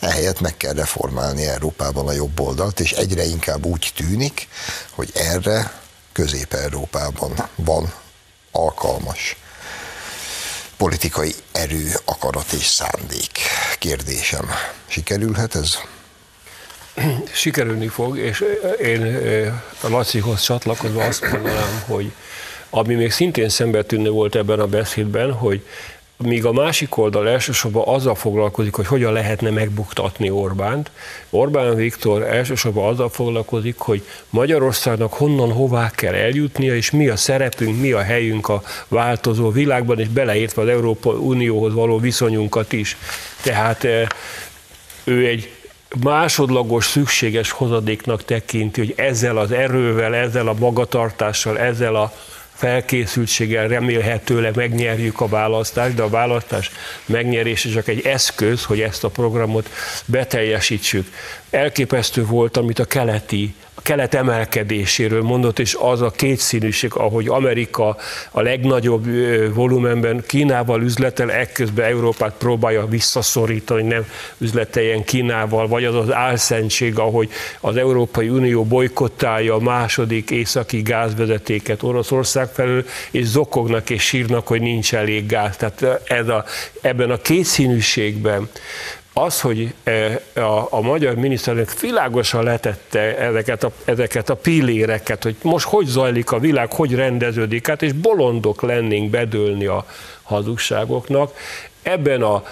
ehelyett 0.00 0.40
meg 0.40 0.56
kell 0.56 0.72
reformálni 0.72 1.46
Európában 1.46 2.08
a 2.08 2.12
jobb 2.12 2.40
oldalt, 2.40 2.80
és 2.80 2.92
egyre 2.92 3.24
inkább 3.24 3.66
úgy 3.66 3.92
tűnik, 3.96 4.48
hogy 4.90 5.10
erre 5.14 5.80
Közép-Európában 6.12 7.48
van 7.54 7.92
alkalmas 8.52 9.36
politikai 10.76 11.34
erő, 11.52 11.92
akarat 12.04 12.52
és 12.52 12.66
szándék. 12.66 13.38
Kérdésem, 13.78 14.50
sikerülhet 14.86 15.54
ez? 15.54 15.78
sikerülni 17.32 17.86
fog, 17.86 18.18
és 18.18 18.44
én 18.82 19.02
a 19.80 19.88
Lacihoz 19.88 20.40
csatlakozva 20.40 21.04
azt 21.04 21.30
mondanám, 21.32 21.82
hogy 21.86 22.12
ami 22.70 22.94
még 22.94 23.10
szintén 23.10 23.48
szembetűnő 23.48 24.10
volt 24.10 24.34
ebben 24.34 24.60
a 24.60 24.66
beszédben, 24.66 25.32
hogy 25.32 25.62
míg 26.16 26.44
a 26.44 26.52
másik 26.52 26.96
oldal 26.96 27.28
elsősorban 27.28 27.82
azzal 27.86 28.14
foglalkozik, 28.14 28.74
hogy 28.74 28.86
hogyan 28.86 29.12
lehetne 29.12 29.50
megbuktatni 29.50 30.30
Orbánt, 30.30 30.90
Orbán 31.30 31.74
Viktor 31.74 32.22
elsősorban 32.22 32.88
azzal 32.88 33.08
foglalkozik, 33.08 33.78
hogy 33.78 34.02
Magyarországnak 34.30 35.12
honnan 35.12 35.52
hová 35.52 35.90
kell 35.90 36.14
eljutnia, 36.14 36.76
és 36.76 36.90
mi 36.90 37.08
a 37.08 37.16
szerepünk, 37.16 37.80
mi 37.80 37.92
a 37.92 38.02
helyünk 38.02 38.48
a 38.48 38.62
változó 38.88 39.50
világban, 39.50 40.00
és 40.00 40.08
beleértve 40.08 40.62
az 40.62 40.68
Európa 40.68 41.10
Unióhoz 41.10 41.72
való 41.74 41.98
viszonyunkat 41.98 42.72
is. 42.72 42.96
Tehát 43.42 43.86
ő 45.04 45.26
egy 45.26 45.55
másodlagos 46.02 46.86
szükséges 46.86 47.50
hozadéknak 47.50 48.24
tekinti, 48.24 48.80
hogy 48.80 48.94
ezzel 48.96 49.38
az 49.38 49.52
erővel, 49.52 50.14
ezzel 50.14 50.48
a 50.48 50.54
magatartással, 50.54 51.58
ezzel 51.58 51.94
a 51.94 52.12
felkészültséggel 52.56 53.68
remélhetőleg 53.68 54.56
megnyerjük 54.56 55.20
a 55.20 55.28
választást, 55.28 55.94
de 55.94 56.02
a 56.02 56.08
választás 56.08 56.70
megnyerése 57.06 57.68
csak 57.68 57.88
egy 57.88 58.06
eszköz, 58.06 58.64
hogy 58.64 58.80
ezt 58.80 59.04
a 59.04 59.08
programot 59.08 59.70
beteljesítsük. 60.06 61.12
Elképesztő 61.56 62.24
volt, 62.24 62.56
amit 62.56 62.78
a 62.78 62.84
keleti 62.84 63.54
kelet 63.86 64.14
emelkedéséről 64.14 65.22
mondott, 65.22 65.58
és 65.58 65.76
az 65.80 66.00
a 66.00 66.10
kétszínűség, 66.10 66.94
ahogy 66.94 67.28
Amerika 67.28 67.96
a 68.30 68.40
legnagyobb 68.40 69.06
volumenben 69.54 70.24
Kínával 70.26 70.82
üzletel, 70.82 71.30
ekközben 71.30 71.84
Európát 71.84 72.34
próbálja 72.38 72.86
visszaszorítani, 72.86 73.82
nem 73.82 74.06
üzleteljen 74.38 75.04
Kínával, 75.04 75.68
vagy 75.68 75.84
az 75.84 75.94
az 75.94 76.12
álszentség, 76.12 76.98
ahogy 76.98 77.30
az 77.60 77.76
Európai 77.76 78.28
Unió 78.28 78.64
bolykottálja 78.64 79.54
a 79.54 79.60
második 79.60 80.30
északi 80.30 80.82
gázvezetéket 80.82 81.82
Oroszország 81.82 82.48
felől, 82.48 82.84
és 83.10 83.26
zokognak 83.26 83.90
és 83.90 84.02
sírnak, 84.02 84.46
hogy 84.46 84.60
nincs 84.60 84.94
elég 84.94 85.26
gáz. 85.26 85.56
Tehát 85.56 86.02
ez 86.04 86.28
a, 86.28 86.44
ebben 86.80 87.10
a 87.10 87.16
kétszínűségben 87.16 88.48
az, 89.18 89.40
hogy 89.40 89.74
e, 89.84 90.20
a, 90.34 90.66
a 90.70 90.80
magyar 90.80 91.14
miniszterelnök 91.14 91.80
világosan 91.80 92.42
letette 92.42 93.18
ezeket 93.18 93.64
a, 93.64 93.72
ezeket 93.84 94.30
a 94.30 94.34
pilléreket, 94.34 95.22
hogy 95.22 95.36
most 95.42 95.66
hogy 95.66 95.86
zajlik 95.86 96.32
a 96.32 96.38
világ, 96.38 96.72
hogy 96.72 96.94
rendeződik 96.94 97.68
át, 97.68 97.82
és 97.82 97.92
bolondok 97.92 98.62
lennénk 98.62 99.10
bedőlni 99.10 99.66
a 99.66 99.86
hazugságoknak. 100.22 101.36
Ebben 101.82 102.22
a 102.22 102.44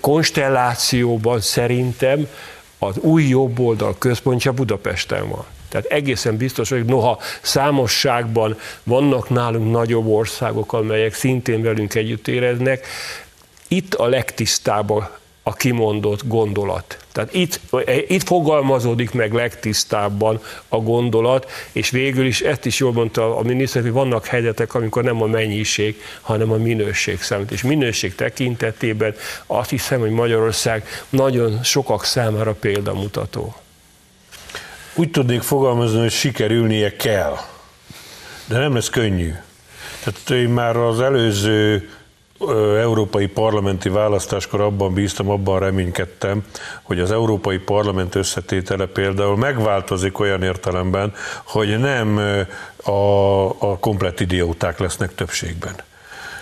konstellációban 0.00 1.40
szerintem 1.40 2.28
az 2.78 2.98
új 2.98 3.24
jobboldal 3.24 3.94
központja 3.98 4.52
Budapesten 4.52 5.28
van. 5.28 5.44
Tehát 5.68 5.86
egészen 5.86 6.36
biztos, 6.36 6.68
hogy 6.68 6.84
noha 6.84 7.18
számosságban 7.40 8.58
vannak 8.82 9.28
nálunk 9.28 9.70
nagyobb 9.70 10.06
országok, 10.06 10.72
amelyek 10.72 11.14
szintén 11.14 11.62
velünk 11.62 11.94
együtt 11.94 12.28
éreznek, 12.28 12.86
itt 13.72 13.94
a 13.94 14.06
legtisztább 14.06 14.90
a 15.42 15.52
kimondott 15.52 16.26
gondolat. 16.26 16.98
Tehát 17.12 17.34
itt, 17.34 17.60
itt 18.08 18.22
fogalmazódik 18.22 19.12
meg 19.12 19.32
legtisztábban 19.32 20.40
a 20.68 20.76
gondolat, 20.76 21.50
és 21.72 21.90
végül 21.90 22.26
is 22.26 22.40
ezt 22.40 22.66
is 22.66 22.78
jól 22.78 22.92
mondta 22.92 23.36
a 23.36 23.42
miniszter, 23.42 23.82
hogy 23.82 23.92
vannak 23.92 24.26
helyzetek, 24.26 24.74
amikor 24.74 25.02
nem 25.02 25.22
a 25.22 25.26
mennyiség, 25.26 26.02
hanem 26.20 26.50
a 26.50 26.56
minőség 26.56 27.22
számít. 27.22 27.50
És 27.50 27.62
minőség 27.62 28.14
tekintetében 28.14 29.14
azt 29.46 29.70
hiszem, 29.70 30.00
hogy 30.00 30.10
Magyarország 30.10 30.86
nagyon 31.08 31.62
sokak 31.62 32.04
számára 32.04 32.52
példamutató. 32.52 33.54
Úgy 34.94 35.10
tudnék 35.10 35.42
fogalmazni, 35.42 36.00
hogy 36.00 36.10
sikerülnie 36.10 36.96
kell, 36.96 37.36
de 38.46 38.58
nem 38.58 38.74
lesz 38.74 38.90
könnyű. 38.90 39.32
Tehát 40.04 40.30
én 40.30 40.48
már 40.48 40.76
az 40.76 41.00
előző 41.00 41.88
európai 42.80 43.26
parlamenti 43.26 43.88
választáskor 43.88 44.60
abban 44.60 44.94
bíztam, 44.94 45.30
abban 45.30 45.58
reménykedtem, 45.58 46.44
hogy 46.82 47.00
az 47.00 47.10
európai 47.10 47.58
parlament 47.58 48.14
összetétele 48.14 48.86
például 48.86 49.36
megváltozik 49.36 50.18
olyan 50.18 50.42
értelemben, 50.42 51.12
hogy 51.44 51.78
nem 51.78 52.16
a, 52.84 53.44
a 53.44 53.78
komplet 53.78 54.20
idióták 54.20 54.78
lesznek 54.78 55.14
többségben. 55.14 55.74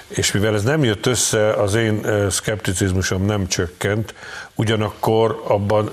És 0.08 0.32
mivel 0.32 0.54
ez 0.54 0.62
nem 0.62 0.84
jött 0.84 1.06
össze, 1.06 1.52
az 1.52 1.74
én 1.74 2.06
szkepticizmusom 2.30 3.24
nem 3.24 3.46
csökkent, 3.46 4.14
ugyanakkor 4.54 5.42
abban 5.46 5.92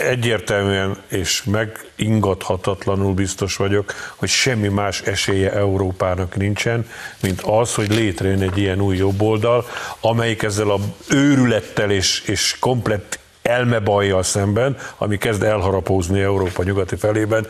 egyértelműen 0.00 0.96
és 1.08 1.44
megingathatatlanul 1.44 3.14
biztos 3.14 3.56
vagyok, 3.56 3.94
hogy 4.16 4.28
semmi 4.28 4.68
más 4.68 5.00
esélye 5.00 5.52
Európának 5.52 6.36
nincsen, 6.36 6.88
mint 7.22 7.40
az, 7.40 7.74
hogy 7.74 7.94
létrejön 7.94 8.42
egy 8.42 8.58
ilyen 8.58 8.80
új 8.80 8.96
jobboldal, 8.96 9.64
amelyik 10.00 10.42
ezzel 10.42 10.70
a 10.70 10.78
őrülettel 11.08 11.90
és, 11.90 12.22
és 12.26 12.56
komplett 12.60 13.18
elmebajjal 13.42 14.22
szemben, 14.22 14.76
ami 14.96 15.18
kezd 15.18 15.42
elharapózni 15.42 16.20
Európa 16.20 16.62
nyugati 16.62 16.96
felében, 16.96 17.46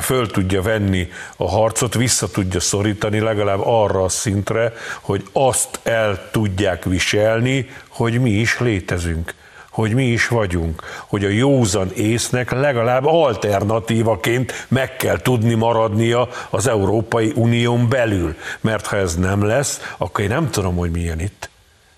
föl 0.00 0.26
tudja 0.30 0.62
venni 0.62 1.08
a 1.36 1.50
harcot, 1.50 1.94
vissza 1.94 2.30
tudja 2.30 2.60
szorítani 2.60 3.20
legalább 3.20 3.60
arra 3.62 4.04
a 4.04 4.08
szintre, 4.08 4.72
hogy 5.00 5.24
azt 5.32 5.80
el 5.82 6.28
tudják 6.30 6.84
viselni, 6.84 7.68
hogy 7.88 8.20
mi 8.20 8.30
is 8.30 8.58
létezünk 8.58 9.34
hogy 9.72 9.94
mi 9.94 10.04
is 10.04 10.28
vagyunk, 10.28 10.82
hogy 11.06 11.24
a 11.24 11.28
józan 11.28 11.90
észnek 11.94 12.50
legalább 12.50 13.04
alternatívaként 13.04 14.66
meg 14.68 14.96
kell 14.96 15.18
tudni 15.18 15.54
maradnia 15.54 16.28
az 16.50 16.66
Európai 16.66 17.32
Unión 17.34 17.88
belül. 17.88 18.36
Mert 18.60 18.86
ha 18.86 18.96
ez 18.96 19.16
nem 19.16 19.44
lesz, 19.44 19.94
akkor 19.98 20.24
én 20.24 20.30
nem 20.30 20.50
tudom, 20.50 20.76
hogy 20.76 20.90
milyen 20.90 21.20
itt. 21.20 21.51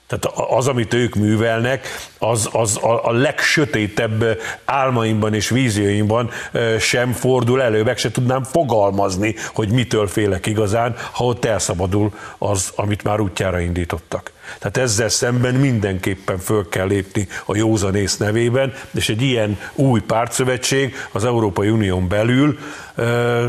Tehát 0.07 0.39
az, 0.51 0.69
amit 0.69 0.95
ők 0.95 1.15
művelnek, 1.15 1.87
az, 2.19 2.49
az 2.53 2.77
a, 2.77 3.07
a 3.07 3.13
legsötétebb 3.13 4.41
álmaimban 4.65 5.35
és 5.35 5.49
vízióimban 5.49 6.31
sem 6.79 7.13
fordul 7.13 7.63
elő, 7.63 7.83
meg 7.83 7.99
se 7.99 8.11
tudnám 8.11 8.43
fogalmazni, 8.43 9.35
hogy 9.55 9.71
mitől 9.71 10.07
félek 10.07 10.47
igazán, 10.47 10.97
ha 11.13 11.25
ott 11.25 11.45
elszabadul 11.45 12.13
az, 12.39 12.73
amit 12.75 13.03
már 13.03 13.21
útjára 13.21 13.61
indítottak. 13.61 14.33
Tehát 14.59 14.77
ezzel 14.77 15.09
szemben 15.09 15.55
mindenképpen 15.55 16.39
föl 16.39 16.69
kell 16.69 16.87
lépni 16.87 17.29
a 17.45 17.57
józanész 17.57 18.17
nevében, 18.17 18.75
és 18.95 19.09
egy 19.09 19.23
ilyen 19.23 19.59
új 19.75 20.01
pártszövetség 20.01 20.95
az 21.13 21.25
Európai 21.25 21.69
Unión 21.69 22.09
belül 22.09 22.59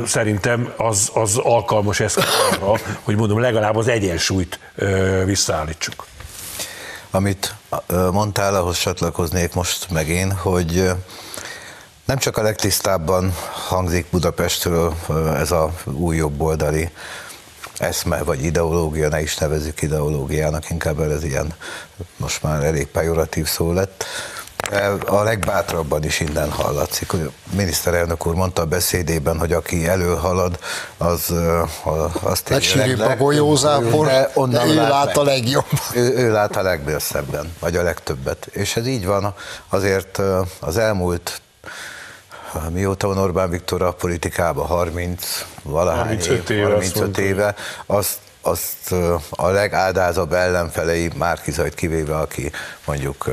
szerintem 0.06 0.74
az, 0.78 1.12
az 1.14 1.38
alkalmas 1.38 2.00
eszköz 2.00 2.26
arra, 2.52 2.80
hogy 3.02 3.16
mondom, 3.16 3.40
legalább 3.40 3.76
az 3.76 3.88
egyensúlyt 3.88 4.60
visszaállítsuk. 5.26 6.06
Amit 7.16 7.56
mondtál, 8.12 8.56
ahhoz 8.56 8.78
csatlakoznék 8.78 9.54
most 9.54 9.90
meg 9.90 10.08
én, 10.08 10.32
hogy 10.32 10.92
nem 12.06 12.18
csak 12.18 12.38
a 12.38 12.42
legtisztábban 12.42 13.34
hangzik 13.68 14.06
Budapestről 14.12 14.96
ez 15.36 15.52
a 15.52 15.74
új 15.84 16.16
jobboldali 16.16 16.90
eszme 17.78 18.24
vagy 18.24 18.44
ideológia, 18.44 19.10
ne 19.10 19.22
is 19.22 19.38
nevezzük 19.38 19.82
ideológiának, 19.82 20.70
inkább 20.70 21.00
ez 21.00 21.24
ilyen 21.24 21.54
most 22.18 22.44
már 22.44 22.64
elég 22.64 22.88
pejoratív 22.88 23.48
szó 23.48 23.72
lett. 23.72 24.06
A 25.06 25.24
legbátrabban 25.24 26.04
is 26.04 26.20
innen 26.20 26.52
hallatszik. 26.52 27.14
A 27.14 27.18
miniszterelnök 27.56 28.26
úr 28.26 28.36
mondta 28.36 28.62
a 28.62 28.66
beszédében, 28.66 29.40
hogy 29.40 29.54
aki 29.54 29.88
előhalad, 29.88 30.60
az 30.98 31.34
azt 32.22 32.50
Legsűrűbb 32.50 33.00
a 33.00 33.16
golyózápor, 33.16 34.06
de, 34.06 34.32
onnan 34.34 34.68
de 34.68 34.74
ő 34.74 34.76
lát, 34.76 34.90
lát 34.90 35.18
a 35.18 35.24
legjobb. 35.24 35.66
Ő, 35.94 36.18
ő 36.18 36.32
lát 36.32 36.56
a 36.56 36.62
legbőszebben, 36.62 37.54
vagy 37.60 37.76
a 37.76 37.84
legtöbbet. 37.84 38.46
És 38.52 38.76
ez 38.76 38.88
így 38.88 39.06
van. 39.06 39.34
Azért 39.70 40.22
az 40.60 40.78
elmúlt 40.78 41.42
mióta 42.70 43.08
van 43.08 43.18
Orbán 43.18 43.50
Viktor 43.50 43.82
a 43.82 43.92
politikában, 43.92 44.66
30 44.66 45.46
valahány 45.64 46.06
35 46.06 46.50
év, 46.50 46.64
35 46.64 47.18
éve, 47.18 47.56
azt 47.86 48.18
azt 48.48 48.92
a 49.30 49.50
legádázabb 49.50 50.34
ellenfelei, 50.34 51.10
Márkizajt 51.16 51.76
kivéve, 51.76 52.18
aki 52.18 52.52
mondjuk 52.86 53.30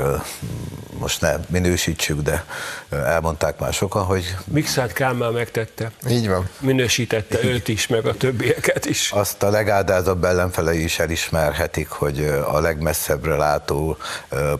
most 0.99 1.21
ne 1.21 1.35
minősítsük, 1.47 2.21
de 2.21 2.45
elmondták 2.89 3.59
már 3.59 3.73
sokan, 3.73 4.03
hogy... 4.03 4.35
Mixát 4.45 4.93
Kálmán 4.93 5.31
megtette. 5.31 5.91
Így 6.09 6.27
van. 6.27 6.49
Minősítette 6.59 7.43
őt 7.43 7.67
is, 7.67 7.87
meg 7.87 8.05
a 8.05 8.13
többieket 8.13 8.85
is. 8.85 9.11
Azt 9.11 9.43
a 9.43 9.49
legádázabb 9.49 10.23
ellenfelei 10.23 10.83
is 10.83 10.99
elismerhetik, 10.99 11.89
hogy 11.89 12.25
a 12.47 12.59
legmesszebbre 12.59 13.35
látó 13.35 13.97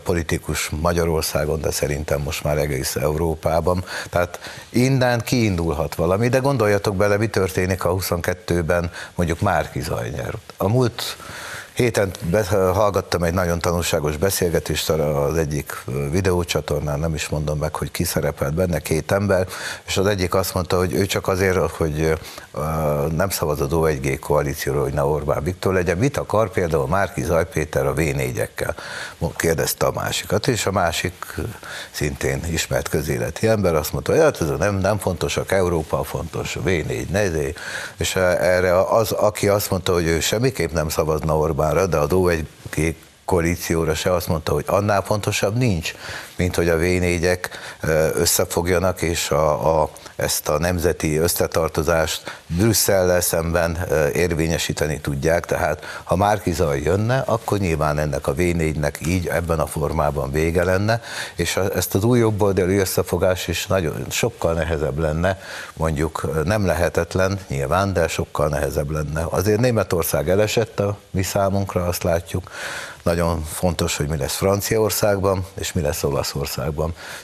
politikus 0.04 0.68
Magyarországon, 0.68 1.60
de 1.60 1.70
szerintem 1.70 2.20
most 2.20 2.44
már 2.44 2.58
egész 2.58 2.96
Európában. 2.96 3.84
Tehát 4.10 4.38
innen 4.70 5.20
kiindulhat 5.20 5.94
valami, 5.94 6.28
de 6.28 6.38
gondoljatok 6.38 6.96
bele, 6.96 7.16
mi 7.16 7.26
történik 7.26 7.84
a 7.84 7.94
22-ben 7.94 8.90
mondjuk 9.14 9.40
Márkizaj 9.40 10.08
nyer. 10.08 10.34
A 10.60 10.68
Héten 11.74 12.10
hallgattam 12.50 13.22
egy 13.22 13.32
nagyon 13.32 13.58
tanulságos 13.58 14.16
beszélgetést 14.16 14.90
az 14.90 15.36
egyik 15.36 15.84
videócsatornán, 16.10 16.98
nem 16.98 17.14
is 17.14 17.28
mondom 17.28 17.58
meg, 17.58 17.76
hogy 17.76 17.90
ki 17.90 18.04
szerepelt 18.04 18.54
benne, 18.54 18.78
két 18.78 19.12
ember, 19.12 19.46
és 19.86 19.96
az 19.96 20.06
egyik 20.06 20.34
azt 20.34 20.54
mondta, 20.54 20.76
hogy 20.76 20.92
ő 20.92 21.06
csak 21.06 21.28
azért, 21.28 21.58
hogy 21.70 22.18
nem 23.16 23.28
szavazott 23.28 23.74
o 23.74 23.86
1G 23.86 24.16
koalícióra, 24.20 24.82
hogy 24.82 24.92
ne 24.92 25.04
Orbán 25.04 25.42
Viktor 25.42 25.74
legyen. 25.74 25.98
Mit 25.98 26.16
akar 26.16 26.50
például 26.50 26.88
Márki 26.88 27.22
Zajpéter 27.22 27.86
a 27.86 27.94
V4-ekkel? 27.94 28.74
Kérdezte 29.36 29.86
a 29.86 29.92
másikat, 29.92 30.46
és 30.46 30.66
a 30.66 30.72
másik 30.72 31.34
szintén 31.90 32.44
ismert 32.50 32.88
közéleti 32.88 33.46
ember 33.46 33.74
azt 33.74 33.92
mondta, 33.92 34.12
hogy 34.12 34.20
hát 34.20 34.40
ez 34.40 34.48
nem, 34.58 34.74
nem 34.74 34.98
fontosak, 34.98 35.52
Európa 35.52 36.04
fontos, 36.04 36.58
V4, 36.64 37.08
nezé. 37.08 37.54
És 37.96 38.16
erre 38.16 38.80
az, 38.80 39.12
aki 39.12 39.48
azt 39.48 39.70
mondta, 39.70 39.92
hogy 39.92 40.06
ő 40.06 40.20
semmiképp 40.20 40.72
nem 40.72 40.88
szavazna 40.88 41.36
Orbán 41.38 41.62
Orbánra, 41.64 41.86
de 41.86 41.96
a 41.96 42.16
o 42.16 42.28
1 42.28 42.46
koalícióra 43.24 43.94
se 43.94 44.12
azt 44.12 44.28
mondta, 44.28 44.52
hogy 44.52 44.64
annál 44.66 45.02
fontosabb 45.02 45.56
nincs, 45.56 45.94
mint 46.36 46.54
hogy 46.54 46.68
a 46.68 46.76
V4-ek 46.76 47.38
összefogjanak, 48.14 49.02
és 49.02 49.30
a, 49.30 49.80
a, 49.82 49.90
ezt 50.16 50.48
a 50.48 50.58
nemzeti 50.58 51.16
összetartozást 51.16 52.38
Brüsszellel 52.46 53.20
szemben 53.20 53.78
érvényesíteni 54.12 55.00
tudják. 55.00 55.46
Tehát 55.46 55.82
ha 56.04 56.16
Márkizaj 56.16 56.80
jönne, 56.80 57.18
akkor 57.18 57.58
nyilván 57.58 57.98
ennek 57.98 58.26
a 58.26 58.34
V4-nek 58.34 59.06
így 59.06 59.26
ebben 59.26 59.58
a 59.58 59.66
formában 59.66 60.30
vége 60.30 60.64
lenne, 60.64 61.02
és 61.36 61.56
ezt 61.74 61.94
az 61.94 62.04
új 62.04 62.18
jobboldali 62.18 62.76
összefogás 62.76 63.48
is 63.48 63.66
nagyon 63.66 64.06
sokkal 64.10 64.52
nehezebb 64.52 64.98
lenne, 64.98 65.40
mondjuk 65.72 66.44
nem 66.44 66.66
lehetetlen 66.66 67.38
nyilván, 67.48 67.92
de 67.92 68.08
sokkal 68.08 68.48
nehezebb 68.48 68.90
lenne. 68.90 69.26
Azért 69.30 69.60
Németország 69.60 70.30
elesett 70.30 70.80
a 70.80 70.98
mi 71.10 71.22
számunkra, 71.22 71.86
azt 71.86 72.02
látjuk, 72.02 72.50
nagyon 73.04 73.42
fontos, 73.42 73.96
hogy 73.96 74.08
mi 74.08 74.16
lesz 74.16 74.36
Franciaországban, 74.36 75.46
és 75.54 75.72
mi 75.72 75.80
lesz 75.80 76.02
Olaszországban. 76.02 76.23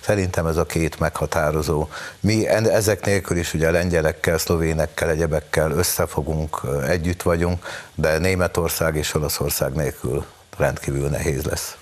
Szerintem 0.01 0.47
ez 0.47 0.57
a 0.57 0.65
két 0.65 0.99
meghatározó. 0.99 1.89
Mi 2.21 2.49
ezek 2.49 3.05
nélkül 3.05 3.37
is 3.37 3.55
ugye 3.55 3.71
lengyelekkel, 3.71 4.39
szlovénekkel, 4.39 5.11
egyebekkel 5.11 5.71
összefogunk, 5.71 6.61
együtt 6.89 7.23
vagyunk, 7.23 7.67
de 7.95 8.19
Németország 8.19 8.97
és 8.97 9.15
Olaszország 9.15 9.73
nélkül 9.73 10.25
rendkívül 10.57 11.09
nehéz 11.09 11.45
lesz. 11.45 11.77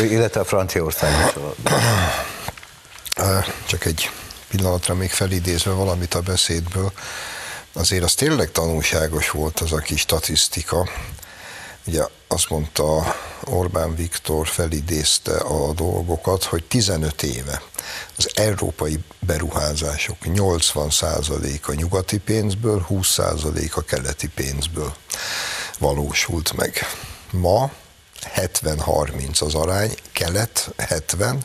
Illetve 0.00 0.44
Franciaország 0.44 1.10
is. 1.26 1.42
Csak 3.66 3.84
egy 3.84 4.10
pillanatra 4.48 4.94
még 4.94 5.10
felidézve 5.10 5.70
valamit 5.70 6.14
a 6.14 6.20
beszédből, 6.20 6.92
azért 7.72 8.04
az 8.04 8.14
tényleg 8.14 8.50
tanulságos 8.52 9.30
volt 9.30 9.60
az 9.60 9.72
a 9.72 9.78
kis 9.78 10.00
statisztika, 10.00 10.88
Ugye 11.86 12.02
azt 12.28 12.48
mondta 12.48 13.16
Orbán 13.44 13.94
Viktor, 13.94 14.46
felidézte 14.48 15.36
a 15.36 15.72
dolgokat, 15.72 16.44
hogy 16.44 16.64
15 16.64 17.22
éve 17.22 17.62
az 18.16 18.30
európai 18.34 18.98
beruházások 19.18 20.16
80% 20.24 21.66
a 21.66 21.72
nyugati 21.72 22.18
pénzből, 22.18 22.86
20% 22.90 23.72
a 23.72 23.80
keleti 23.80 24.28
pénzből 24.28 24.94
valósult 25.78 26.52
meg. 26.52 26.78
Ma 27.30 27.70
70-30 28.34 29.42
az 29.42 29.54
arány, 29.54 29.94
kelet 30.12 30.72
70, 30.76 31.42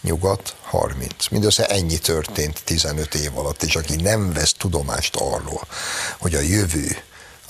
nyugat 0.00 0.56
30. 0.62 1.28
Mindössze 1.28 1.66
ennyi 1.66 1.98
történt 1.98 2.60
15 2.64 3.14
év 3.14 3.38
alatt, 3.38 3.62
és 3.62 3.76
aki 3.76 3.96
nem 3.96 4.32
vesz 4.32 4.52
tudomást 4.52 5.16
arról, 5.16 5.66
hogy 6.18 6.34
a 6.34 6.40
jövő 6.40 6.96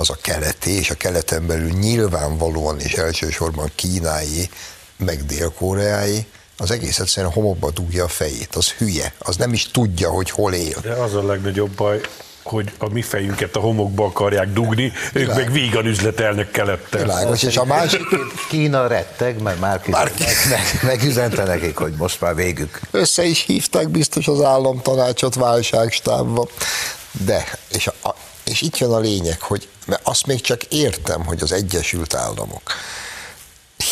az 0.01 0.11
a 0.11 0.17
keleti, 0.23 0.71
és 0.79 0.91
a 0.91 0.95
keleten 0.95 1.47
belül 1.47 1.71
nyilvánvalóan 1.71 2.81
és 2.81 2.93
elsősorban 2.93 3.71
kínái, 3.75 4.49
meg 4.97 5.27
dél-koreái, 5.27 6.27
az 6.57 6.71
egész 6.71 6.99
egyszerűen 6.99 7.33
homokba 7.33 7.71
dugja 7.71 8.05
a 8.05 8.09
fejét, 8.09 8.55
az 8.55 8.71
hülye, 8.71 9.13
az 9.19 9.37
nem 9.37 9.53
is 9.53 9.71
tudja, 9.71 10.11
hogy 10.11 10.31
hol 10.31 10.53
él. 10.53 10.77
De 10.83 10.93
az 10.93 11.15
a 11.15 11.27
legnagyobb 11.27 11.71
baj, 11.71 12.01
hogy 12.43 12.73
a 12.79 12.89
mi 12.89 13.03
fejünket 13.03 13.57
a 13.57 13.61
homokba 13.61 14.05
akarják 14.05 14.53
dugni, 14.53 14.93
ők 15.13 15.35
meg 15.35 15.53
vígan 15.53 15.87
üzletelnek 15.87 16.51
kelettel. 16.51 17.03
Világos, 17.03 17.43
és 17.43 17.57
a 17.57 17.65
másik, 17.65 18.03
Kína 18.49 18.87
retteg, 18.87 19.43
mert 19.43 19.61
már 19.61 19.81
Már- 19.87 20.19
meg, 20.19 20.29
meg, 20.51 20.81
megüzente 20.83 21.45
nekik, 21.45 21.77
hogy 21.77 21.93
most 21.93 22.21
már 22.21 22.35
végük. 22.35 22.81
össze 22.91 23.25
is 23.25 23.45
hívták 23.45 23.89
biztos 23.89 24.29
az 24.29 24.43
államtanácsot 24.43 25.35
válságstábba. 25.35 26.49
De, 27.25 27.45
és, 27.73 27.87
a, 27.87 28.15
és 28.49 28.61
itt 28.61 28.79
jön 28.79 28.91
a 28.91 28.99
lényeg, 28.99 29.41
hogy 29.41 29.69
mert 29.87 30.07
azt 30.07 30.27
még 30.27 30.41
csak 30.41 30.65
értem, 30.65 31.25
hogy 31.25 31.43
az 31.43 31.53
Egyesült 31.53 32.15
Államok 32.15 32.73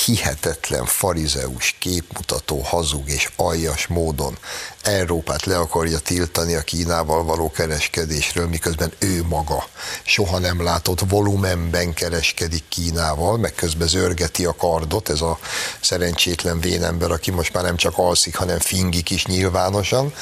hihetetlen 0.04 0.84
farizeus, 0.84 1.76
képmutató, 1.78 2.60
hazug 2.60 3.08
és 3.08 3.30
aljas 3.36 3.86
módon 3.86 4.38
Európát 4.82 5.44
le 5.44 5.58
akarja 5.58 5.98
tiltani 5.98 6.54
a 6.54 6.60
Kínával 6.60 7.24
való 7.24 7.50
kereskedésről, 7.50 8.48
miközben 8.48 8.92
ő 8.98 9.22
maga 9.28 9.68
soha 10.02 10.38
nem 10.38 10.62
látott 10.62 11.00
volumenben 11.08 11.94
kereskedik 11.94 12.64
Kínával, 12.68 13.38
meg 13.38 13.54
közben 13.54 13.88
zörgeti 13.88 14.44
a 14.44 14.52
kardot, 14.52 15.08
ez 15.08 15.20
a 15.20 15.38
szerencsétlen 15.80 16.60
vénember, 16.60 17.10
aki 17.10 17.30
most 17.30 17.52
már 17.52 17.64
nem 17.64 17.76
csak 17.76 17.98
alszik, 17.98 18.36
hanem 18.36 18.58
fingik 18.58 19.10
is 19.10 19.26
nyilvánosan. 19.26 20.14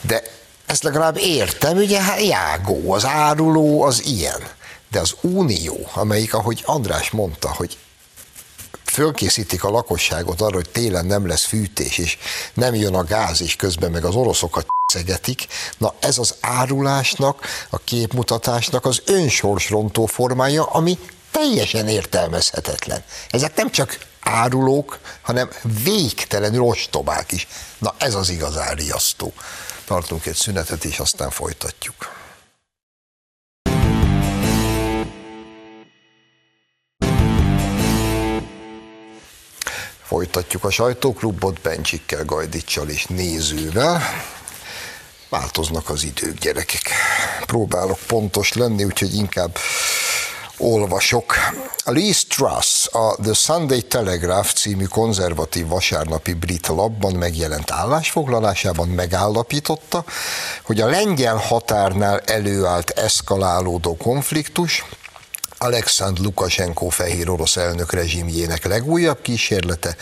De 0.00 0.22
ezt 0.74 0.82
legalább 0.82 1.16
értem, 1.18 1.76
ugye 1.76 2.02
hát 2.02 2.20
jágó, 2.20 2.92
az 2.92 3.04
áruló 3.04 3.82
az 3.82 4.04
ilyen. 4.04 4.42
De 4.90 5.00
az 5.00 5.14
unió, 5.20 5.88
amelyik, 5.92 6.34
ahogy 6.34 6.62
András 6.66 7.10
mondta, 7.10 7.52
hogy 7.52 7.76
fölkészítik 8.84 9.64
a 9.64 9.70
lakosságot 9.70 10.40
arra, 10.40 10.54
hogy 10.54 10.70
télen 10.70 11.06
nem 11.06 11.26
lesz 11.26 11.44
fűtés, 11.44 11.98
és 11.98 12.18
nem 12.54 12.74
jön 12.74 12.94
a 12.94 13.04
gáz, 13.04 13.42
és 13.42 13.56
közben 13.56 13.90
meg 13.90 14.04
az 14.04 14.14
oroszokat 14.14 14.66
szegetik. 14.92 15.46
Na 15.78 15.94
ez 16.00 16.18
az 16.18 16.34
árulásnak, 16.40 17.46
a 17.70 17.78
képmutatásnak 17.78 18.84
az 18.84 19.02
önsorsrontó 19.04 20.06
formája, 20.06 20.64
ami 20.64 20.98
teljesen 21.30 21.88
értelmezhetetlen. 21.88 23.02
Ezek 23.30 23.56
nem 23.56 23.70
csak 23.70 23.98
árulók, 24.20 24.98
hanem 25.22 25.50
végtelenül 25.84 26.62
ostobák 26.62 27.32
is. 27.32 27.48
Na 27.78 27.94
ez 27.98 28.14
az 28.14 28.28
igazán 28.28 28.74
riasztó. 28.74 29.32
Tartunk 29.84 30.26
egy 30.26 30.34
szünetet, 30.34 30.84
és 30.84 30.98
aztán 30.98 31.30
folytatjuk. 31.30 32.12
Folytatjuk 40.02 40.64
a 40.64 40.70
sajtóklubot 40.70 41.60
Bencsikkel, 41.60 42.24
Gajdicsal 42.24 42.88
és 42.88 43.04
nézővel. 43.04 44.02
Változnak 45.28 45.88
az 45.88 46.04
idők, 46.04 46.38
gyerekek. 46.38 46.90
Próbálok 47.46 47.98
pontos 48.06 48.52
lenni, 48.52 48.84
úgyhogy 48.84 49.14
inkább 49.14 49.56
olvasok. 50.58 51.34
Liz 51.84 52.24
Truss, 52.28 52.86
a 52.92 53.16
The 53.22 53.32
Sunday 53.32 53.80
Telegraph 53.80 54.52
című 54.52 54.84
konzervatív 54.84 55.66
vasárnapi 55.66 56.32
brit 56.32 56.66
labban 56.66 57.12
megjelent 57.12 57.70
állásfoglalásában 57.70 58.88
megállapította, 58.88 60.04
hogy 60.62 60.80
a 60.80 60.86
lengyel 60.86 61.36
határnál 61.36 62.20
előállt 62.20 62.90
eszkalálódó 62.90 63.96
konfliktus 63.96 64.84
Alexandr 65.58 66.20
Lukashenko 66.20 66.88
fehér 66.88 67.30
orosz 67.30 67.56
elnök 67.56 67.92
rezsimjének 67.92 68.64
legújabb 68.64 69.22
kísérlete 69.22 69.96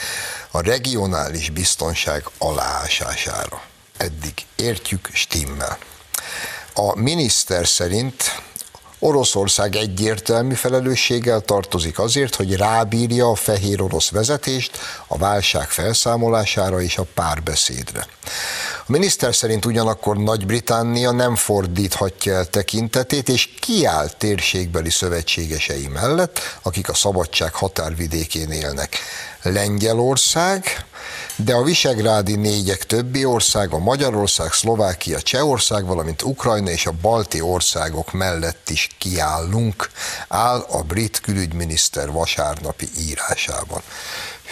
a 0.51 0.61
regionális 0.61 1.51
biztonság 1.51 2.25
aláásására. 2.39 3.63
Eddig 3.97 4.35
értjük, 4.57 5.09
stimmel. 5.13 5.79
A 6.75 6.99
miniszter 6.99 7.67
szerint 7.67 8.43
Oroszország 9.05 9.77
egyértelmű 9.77 10.55
felelősséggel 10.55 11.41
tartozik 11.41 11.99
azért, 11.99 12.35
hogy 12.35 12.57
rábírja 12.57 13.31
a 13.31 13.35
fehér 13.35 13.83
orosz 13.83 14.11
vezetést 14.11 14.79
a 15.07 15.19
válság 15.19 15.69
felszámolására 15.69 16.81
és 16.81 16.99
a 16.99 17.07
párbeszédre. 17.15 18.07
A 18.79 18.85
miniszter 18.87 19.35
szerint 19.35 19.65
ugyanakkor 19.65 20.17
Nagy-Britannia 20.17 21.11
nem 21.11 21.37
fordíthatja 21.37 22.35
el 22.35 22.47
tekintetét, 22.47 23.29
és 23.29 23.49
kiáll 23.61 24.09
térségbeli 24.09 24.91
szövetségesei 24.91 25.87
mellett, 25.87 26.41
akik 26.63 26.89
a 26.89 26.95
szabadság 26.95 27.55
határvidékén 27.55 28.51
élnek. 28.51 28.99
Lengyelország, 29.43 30.85
de 31.45 31.55
a 31.55 31.63
visegrádi 31.63 32.35
négyek 32.35 32.87
többi 32.87 33.25
ország, 33.25 33.73
a 33.73 33.79
Magyarország, 33.79 34.53
Szlovákia, 34.53 35.21
Csehország, 35.21 35.87
valamint 35.87 36.23
Ukrajna 36.23 36.71
és 36.71 36.87
a 36.87 36.93
balti 37.01 37.41
országok 37.41 38.13
mellett 38.13 38.71
is 38.71 38.89
kiállunk, 38.99 39.91
áll 40.29 40.67
a 40.71 40.83
brit 40.83 41.21
külügyminiszter 41.21 42.11
vasárnapi 42.11 42.89
írásában. 42.99 43.83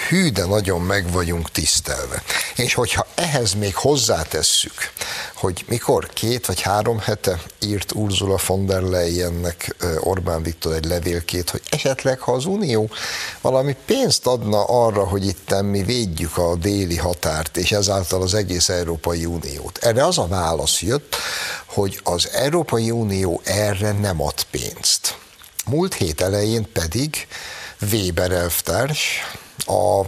Hű, 0.09 0.31
de 0.31 0.45
nagyon 0.45 0.81
meg 0.81 1.13
vagyunk 1.13 1.51
tisztelve. 1.51 2.23
És 2.57 2.75
hogyha 2.75 3.07
ehhez 3.15 3.55
még 3.55 3.75
hozzátesszük, 3.75 4.75
hogy 5.35 5.65
mikor 5.69 6.09
két 6.09 6.47
vagy 6.47 6.61
három 6.61 6.99
hete 6.99 7.41
írt 7.61 7.93
Ursula 7.93 8.39
von 8.47 8.67
der 8.67 8.83
Leyennek 8.83 9.77
Orbán 10.01 10.43
Viktor 10.43 10.75
egy 10.75 10.85
levélkét, 10.85 11.51
hogy 11.51 11.63
esetleg, 11.71 12.21
ha 12.21 12.33
az 12.33 12.45
Unió 12.45 12.91
valami 13.41 13.77
pénzt 13.87 14.27
adna 14.27 14.65
arra, 14.65 15.05
hogy 15.05 15.27
itt 15.27 15.61
mi 15.63 15.83
védjük 15.83 16.37
a 16.37 16.57
déli 16.57 16.97
határt, 16.97 17.57
és 17.57 17.73
ezáltal 17.73 18.23
az 18.23 18.35
egész 18.35 18.69
Európai 18.69 19.25
Uniót. 19.25 19.79
Erre 19.79 20.05
az 20.05 20.19
a 20.19 20.27
válasz 20.27 20.81
jött, 20.83 21.17
hogy 21.67 22.01
az 22.03 22.29
Európai 22.33 22.91
Unió 22.91 23.41
erre 23.45 23.93
nem 23.93 24.23
ad 24.23 24.45
pénzt. 24.51 25.19
Múlt 25.67 25.95
hét 25.95 26.21
elején 26.21 26.73
pedig 26.73 27.27
Weber 27.93 28.31
elvtárs, 28.31 29.23
a 29.67 30.07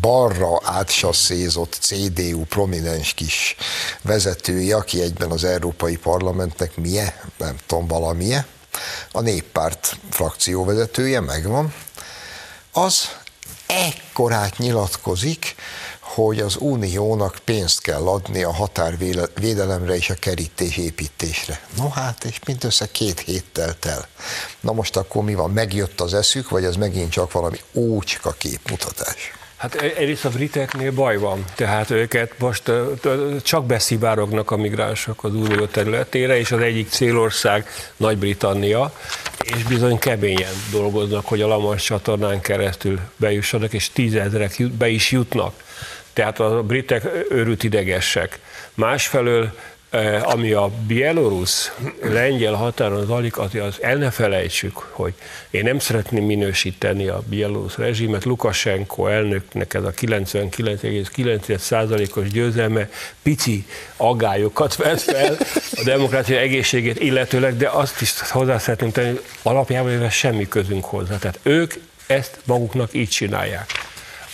balra 0.00 0.60
átsasszézott 0.64 1.78
CDU 1.80 2.44
prominens 2.44 3.14
kis 3.14 3.56
vezetője, 4.02 4.76
aki 4.76 5.00
egyben 5.00 5.30
az 5.30 5.44
Európai 5.44 5.96
Parlamentnek 5.96 6.76
milyen, 6.76 7.12
nem 7.36 7.56
tudom, 7.66 7.86
valamilyen, 7.86 8.46
a 9.12 9.20
néppárt 9.20 9.96
frakcióvezetője 10.10 11.20
megvan, 11.20 11.74
az 12.72 13.08
ekkorát 13.66 14.58
nyilatkozik, 14.58 15.54
hogy 16.24 16.40
az 16.40 16.56
uniónak 16.60 17.38
pénzt 17.44 17.80
kell 17.80 18.06
adni 18.06 18.42
a 18.42 18.52
határvédelemre 18.52 19.96
és 19.96 20.10
a 20.10 20.14
kerítés 20.14 20.76
építésre. 20.76 21.60
No 21.76 21.88
hát, 21.88 22.24
és 22.24 22.38
mindössze 22.46 22.86
két 22.92 23.20
héttel 23.20 23.78
tel. 23.78 24.06
Na 24.60 24.72
most 24.72 24.96
akkor 24.96 25.24
mi 25.24 25.34
van? 25.34 25.50
Megjött 25.50 26.00
az 26.00 26.14
eszük, 26.14 26.48
vagy 26.48 26.64
ez 26.64 26.76
megint 26.76 27.10
csak 27.10 27.32
valami 27.32 27.56
ócska 27.74 28.34
képmutatás? 28.38 29.32
Hát 29.56 29.74
egyrészt 29.74 30.24
a 30.24 30.28
briteknél 30.28 30.92
baj 30.92 31.16
van, 31.16 31.44
tehát 31.54 31.90
őket 31.90 32.38
most 32.38 32.70
csak 33.42 33.66
beszivárognak 33.66 34.50
a 34.50 34.56
migránsok 34.56 35.24
az 35.24 35.34
unió 35.34 35.66
területére, 35.66 36.38
és 36.38 36.52
az 36.52 36.60
egyik 36.60 36.90
célország 36.90 37.68
Nagy-Britannia, 37.96 38.92
és 39.44 39.62
bizony 39.62 39.98
keményen 39.98 40.52
dolgoznak, 40.70 41.26
hogy 41.26 41.40
a 41.40 41.46
Lamas 41.46 41.82
csatornán 41.82 42.40
keresztül 42.40 43.00
bejussanak, 43.16 43.72
és 43.72 43.90
tízezrek 43.90 44.62
be 44.78 44.88
is 44.88 45.10
jutnak. 45.10 45.66
Tehát 46.18 46.40
a 46.40 46.62
britek 46.62 47.08
őrült 47.30 47.62
idegesek. 47.62 48.38
Másfelől 48.74 49.52
eh, 49.90 50.32
ami 50.32 50.52
a 50.52 50.70
bielorusz 50.86 51.72
lengyel 52.02 52.54
határon 52.54 53.06
zajlik, 53.06 53.38
azért 53.38 53.64
az 53.64 53.82
el 53.82 53.96
ne 53.96 54.10
felejtsük, 54.10 54.76
hogy 54.76 55.14
én 55.50 55.62
nem 55.62 55.78
szeretném 55.78 56.24
minősíteni 56.24 57.08
a 57.08 57.22
bielorusz 57.28 57.76
rezsimet. 57.76 58.24
Lukashenko 58.24 59.06
elnöknek 59.06 59.74
ez 59.74 59.82
a 59.82 59.90
99,9%-os 59.90 62.28
győzelme 62.28 62.88
pici 63.22 63.66
aggályokat 63.96 64.76
vet 64.76 65.00
fel 65.00 65.36
a 65.72 65.82
demokrácia 65.84 66.38
egészségét 66.38 67.00
illetőleg, 67.00 67.56
de 67.56 67.68
azt 67.68 68.00
is 68.00 68.20
hozzá 68.20 68.58
szeretném 68.58 68.90
tenni, 68.90 69.08
hogy 69.08 69.22
alapjában 69.42 70.10
semmi 70.10 70.48
közünk 70.48 70.84
hozzá. 70.84 71.18
Tehát 71.18 71.38
ők 71.42 71.74
ezt 72.06 72.38
maguknak 72.44 72.94
így 72.94 73.08
csinálják 73.08 73.66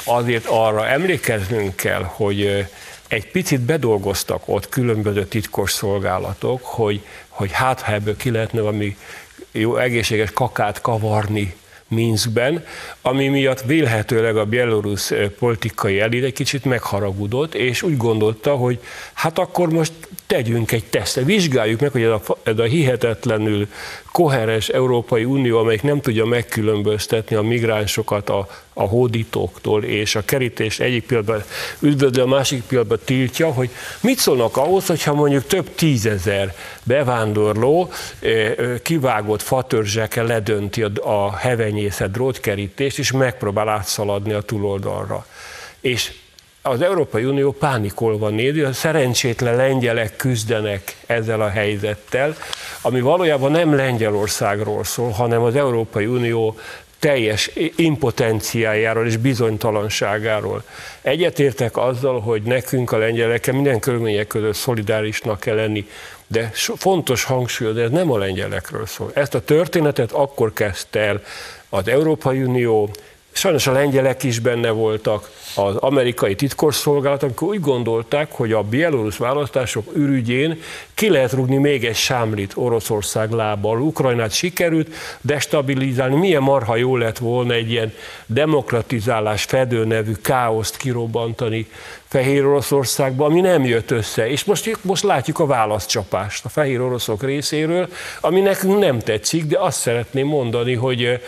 azért 0.05 0.47
arra 0.47 0.87
emlékeznünk 0.87 1.77
kell, 1.77 2.03
hogy 2.03 2.67
egy 3.09 3.31
picit 3.31 3.61
bedolgoztak 3.61 4.43
ott 4.45 4.69
különböző 4.69 5.27
titkos 5.27 5.73
szolgálatok, 5.73 6.65
hogy, 6.65 7.01
hogy 7.29 7.53
hát 7.53 7.81
ha 7.81 7.93
ebből 7.93 8.17
ki 8.17 8.31
lehetne 8.31 8.61
valami 8.61 8.97
jó 9.53 9.77
egészséges 9.77 10.31
kakát 10.31 10.81
kavarni 10.81 11.55
Minskben, 11.89 12.65
ami 13.03 13.29
miatt 13.29 13.63
vélhetőleg 13.63 14.37
a 14.37 14.45
bielorusz 14.45 15.13
politikai 15.39 16.01
elit 16.01 16.25
egy 16.25 16.33
kicsit 16.33 16.65
megharagudott, 16.65 17.55
és 17.55 17.83
úgy 17.83 17.97
gondolta, 17.97 18.55
hogy 18.55 18.81
hát 19.13 19.39
akkor 19.39 19.71
most 19.71 19.93
tegyünk 20.27 20.73
egy 20.73 20.85
tesztet, 20.85 21.25
vizsgáljuk 21.25 21.81
meg, 21.81 21.91
hogy 21.91 22.03
ez 22.03 22.11
a, 22.11 22.23
ez 22.43 22.59
a 22.59 22.63
hihetetlenül 22.63 23.69
koherens 24.13 24.69
Európai 24.69 25.25
Unió, 25.25 25.59
amelyik 25.59 25.83
nem 25.83 26.01
tudja 26.01 26.25
megkülönböztetni 26.25 27.37
a 27.37 27.43
migránsokat 27.43 28.29
a, 28.29 28.49
a 28.73 28.83
hódítóktól, 28.83 29.85
és 29.85 30.15
a 30.15 30.25
kerítés 30.25 30.81
egyik 30.81 31.07
pillanatban 31.07 31.43
üdvözli, 31.81 32.21
a 32.21 32.27
másik 32.27 32.63
pillanatban 32.63 32.99
tiltja, 33.05 33.53
hogy 33.53 33.71
mit 34.01 34.19
szólnak 34.19 34.57
ahhoz, 34.57 34.87
hogyha 34.87 35.15
mondjuk 35.15 35.47
több 35.47 35.75
tízezer 35.75 36.55
bevándorló 36.83 37.91
kivágott 38.83 39.43
fatörzsekkel 39.43 40.27
ledönti 40.27 40.83
a, 40.83 40.91
a 41.03 41.37
hevenyészet 41.37 42.11
drótkerítést, 42.11 42.99
és 42.99 43.13
megpróbál 43.13 43.69
átszaladni 43.69 44.33
a 44.33 44.41
túloldalra. 44.41 45.27
És 45.81 46.13
az 46.67 46.83
Európai 46.83 47.25
Unió 47.25 47.53
pánikolva 47.53 48.29
nézi, 48.29 48.61
a 48.61 48.73
szerencsétlen 48.73 49.57
lengyelek 49.57 50.17
küzdenek 50.17 50.97
ezzel 51.07 51.41
a 51.41 51.49
helyzettel, 51.49 52.37
ami 52.81 53.01
valójában 53.01 53.51
nem 53.51 53.75
Lengyelországról 53.75 54.85
szól, 54.85 55.11
hanem 55.11 55.43
az 55.43 55.57
Európai 55.57 56.07
Unió 56.07 56.57
teljes 56.99 57.51
impotenciájáról 57.77 59.07
és 59.07 59.17
bizonytalanságáról. 59.17 60.63
Egyetértek 61.03 61.77
azzal, 61.77 62.21
hogy 62.21 62.43
nekünk 62.43 62.93
a 62.93 62.99
lengyelekkel 62.99 63.55
minden 63.55 63.79
körülmények 63.79 64.27
között 64.27 64.55
szolidárisnak 64.55 65.41
kell 65.41 65.55
lenni, 65.55 65.89
de 66.27 66.51
fontos 66.77 67.25
hangsúly, 67.25 67.73
de 67.73 67.83
ez 67.83 67.91
nem 67.91 68.11
a 68.11 68.19
lengyelekről 68.19 68.87
szól. 68.87 69.11
Ezt 69.15 69.35
a 69.35 69.45
történetet 69.45 70.13
akkor 70.13 70.53
kezdte 70.53 71.01
el 71.01 71.23
az 71.69 71.89
Európai 71.89 72.43
Unió, 72.43 72.91
sajnos 73.35 73.67
a 73.67 73.73
lengyelek 73.73 74.23
is 74.23 74.39
benne 74.39 74.71
voltak, 74.71 75.31
az 75.57 75.77
amerikai 75.77 76.35
titkosszolgálat, 76.35 77.23
amikor 77.23 77.49
úgy 77.49 77.61
gondolták, 77.61 78.33
hogy 78.33 78.53
a 78.53 78.63
bielorusz 78.63 79.17
választások 79.17 79.91
ürügyén 79.97 80.61
ki 80.95 81.11
lehet 81.11 81.33
rugni 81.33 81.57
még 81.57 81.85
egy 81.85 81.97
sámlit 81.97 82.53
Oroszország 82.55 83.31
lábbal. 83.31 83.81
Ukrajnát 83.81 84.33
sikerült 84.33 84.95
destabilizálni. 85.21 86.15
Milyen 86.15 86.43
marha 86.43 86.77
jó 86.77 86.97
lett 86.97 87.19
volna 87.19 87.53
egy 87.53 87.71
ilyen 87.71 87.93
demokratizálás 88.27 89.43
fedő 89.45 89.85
nevű 89.85 90.13
káoszt 90.13 90.77
kirobbantani 90.77 91.67
Fehér 92.09 92.47
Oroszországban, 92.47 93.31
ami 93.31 93.41
nem 93.41 93.65
jött 93.65 93.91
össze. 93.91 94.29
És 94.29 94.45
most, 94.45 94.79
most 94.81 95.03
látjuk 95.03 95.39
a 95.39 95.47
válaszcsapást 95.47 96.45
a 96.45 96.49
fehér 96.49 96.81
oroszok 96.81 97.23
részéről, 97.23 97.89
ami 98.21 98.41
nekünk 98.41 98.79
nem 98.79 98.99
tetszik, 98.99 99.45
de 99.45 99.59
azt 99.59 99.79
szeretném 99.79 100.27
mondani, 100.27 100.75
hogy 100.75 101.21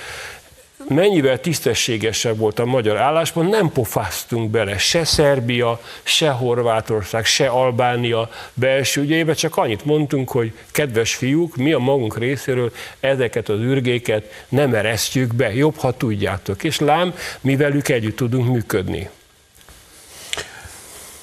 mennyivel 0.89 1.41
tisztességesebb 1.41 2.39
volt 2.39 2.59
a 2.59 2.65
magyar 2.65 2.97
álláspont, 2.97 3.51
nem 3.51 3.73
pofáztunk 3.73 4.51
bele 4.51 4.79
se 4.79 5.05
Szerbia, 5.05 5.81
se 6.03 6.31
Horvátország, 6.31 7.25
se 7.25 7.49
Albánia 7.49 8.31
belső 8.55 9.01
ügyeibe, 9.01 9.35
csak 9.35 9.57
annyit 9.57 9.85
mondtunk, 9.85 10.31
hogy 10.31 10.53
kedves 10.71 11.15
fiúk, 11.15 11.57
mi 11.57 11.73
a 11.73 11.79
magunk 11.79 12.19
részéről 12.19 12.73
ezeket 13.01 13.49
az 13.49 13.61
ürgéket 13.61 14.45
nem 14.49 14.75
eresztjük 14.75 15.35
be, 15.35 15.55
jobb, 15.55 15.77
ha 15.77 15.93
tudjátok. 15.93 16.65
És 16.65 16.79
lám, 16.79 17.15
mi 17.41 17.57
velük 17.57 17.89
együtt 17.89 18.17
tudunk 18.17 18.53
működni. 18.53 19.11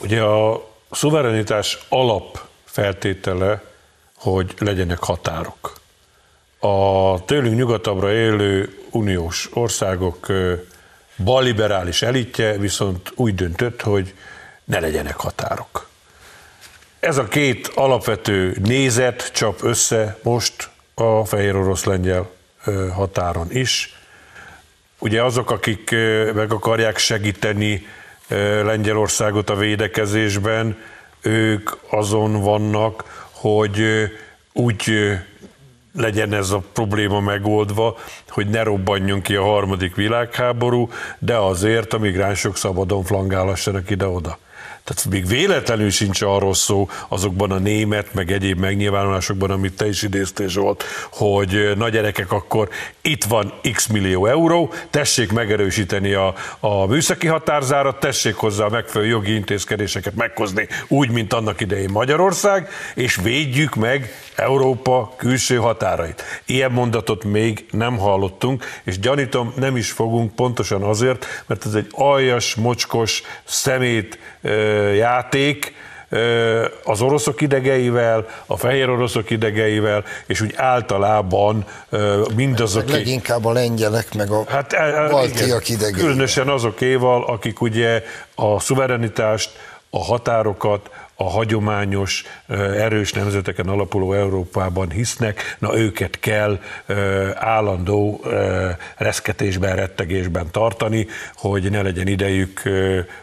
Ugye 0.02 0.22
a 0.22 0.70
szuverenitás 0.92 1.86
alap 1.90 2.48
feltétele, 2.66 3.64
hogy 4.16 4.54
legyenek 4.58 5.04
határok. 5.04 5.82
A 6.66 7.26
tőlünk 7.26 7.56
nyugatabbra 7.56 8.12
élő 8.12 8.78
uniós 8.92 9.50
országok 9.54 10.28
balliberális 11.24 12.02
elitje 12.02 12.58
viszont 12.58 13.12
úgy 13.16 13.36
döntött, 13.36 13.82
hogy 13.82 14.14
ne 14.64 14.80
legyenek 14.80 15.16
határok. 15.16 15.88
Ez 17.00 17.18
a 17.18 17.24
két 17.24 17.68
alapvető 17.68 18.58
nézet 18.64 19.32
csap 19.34 19.64
össze 19.64 20.18
most 20.22 20.70
a 20.94 21.26
fehér 21.26 21.56
orosz-lengyel 21.56 22.30
határon 22.94 23.48
is. 23.52 23.98
Ugye 25.00 25.24
azok, 25.24 25.52
akik 25.52 25.92
meg 26.34 26.52
akarják 26.52 26.98
segíteni 26.98 27.88
Lengyelországot 28.64 29.50
a 29.50 29.56
védekezésben, 29.56 30.78
ők 31.22 31.70
azon 31.90 32.42
vannak, 32.42 33.28
hogy 33.32 33.82
úgy 34.54 34.92
legyen 35.98 36.34
ez 36.34 36.50
a 36.50 36.64
probléma 36.74 37.20
megoldva, 37.20 37.98
hogy 38.30 38.50
ne 38.50 38.64
robbanjon 38.64 39.22
ki 39.22 39.36
a 39.36 39.44
harmadik 39.44 39.96
világháború, 39.96 40.90
de 41.20 41.36
azért 41.36 41.94
a 41.94 41.98
migránsok 41.98 42.58
szabadon 42.58 43.04
flangálhassanak 43.04 43.90
ide-oda. 43.90 44.38
Tehát 44.84 45.06
még 45.10 45.28
véletlenül 45.28 45.90
sincs 45.90 46.22
arról 46.22 46.54
szó 46.54 46.90
azokban 47.08 47.52
a 47.52 47.58
német, 47.58 48.14
meg 48.14 48.32
egyéb 48.32 48.60
megnyilvánulásokban, 48.60 49.52
amit 49.52 49.76
te 49.76 49.88
is 49.88 50.02
idéztél 50.02 50.48
Zsolt, 50.48 50.84
hogy 51.12 51.72
na 51.78 51.90
gyerekek, 51.90 52.32
akkor 52.32 52.70
itt 53.02 53.24
van 53.24 53.54
x 53.74 53.88
millió 53.88 54.26
euró, 54.26 54.74
tessék 54.90 55.32
megerősíteni 55.32 56.14
a, 56.14 56.34
a 56.60 56.86
műszaki 56.86 57.28
határzárat, 57.28 58.00
tessék 58.00 58.36
hozzá 58.36 58.66
a 58.66 58.70
megfelelő 58.70 59.10
jogi 59.10 59.34
intézkedéseket 59.34 60.16
meghozni, 60.16 60.68
úgy, 60.88 61.10
mint 61.10 61.34
annak 61.34 61.62
idején 61.62 61.90
Magyarország, 61.92 62.70
és 62.96 63.16
védjük 63.16 63.76
meg 63.76 64.12
Európa 64.36 65.14
külső 65.18 65.56
határait. 65.56 66.24
Ilyen 66.46 66.72
mondatot 66.72 67.24
még 67.24 67.66
nem 67.72 67.98
hallottunk, 67.98 68.66
és 68.84 69.00
gyanítom, 69.00 69.54
nem 69.56 69.76
is 69.78 69.92
fogunk 69.92 70.36
pontosan 70.36 70.84
azért, 70.84 71.26
mert 71.46 71.66
ez 71.66 71.74
egy 71.74 71.88
aljas, 71.92 72.56
mocskos, 72.56 73.24
szemét 73.44 74.20
játék, 74.96 75.74
az 76.84 77.02
oroszok 77.02 77.42
idegeivel, 77.42 78.26
a 78.46 78.58
fehér 78.58 78.90
oroszok 78.90 79.30
idegeivel, 79.30 80.04
és 80.26 80.42
úgy 80.42 80.54
általában 80.56 81.66
mindazok... 82.36 82.90
Leginkább 82.90 83.46
a 83.46 83.52
lengyelek, 83.52 84.14
meg 84.14 84.32
a 84.32 84.44
hát, 84.48 84.76
baltiak 85.10 85.70
idegeivel. 85.70 86.00
Különösen 86.00 86.48
azokéval, 86.48 87.24
akik 87.24 87.62
ugye 87.62 88.04
a 88.36 88.60
szuverenitást, 88.60 89.52
a 89.90 90.04
határokat, 90.04 90.90
a 91.24 91.30
hagyományos, 91.30 92.24
erős 92.78 93.14
nemzeteken 93.14 93.68
alapuló 93.68 94.14
Európában 94.14 94.90
hisznek, 94.90 95.56
na 95.60 95.78
őket 95.78 96.20
kell 96.20 96.60
állandó 97.36 98.22
reszketésben, 98.98 99.76
rettegésben 99.76 100.52
tartani, 100.52 101.08
hogy 101.36 101.72
ne 101.72 101.82
legyen 101.82 102.08
idejük 102.08 102.62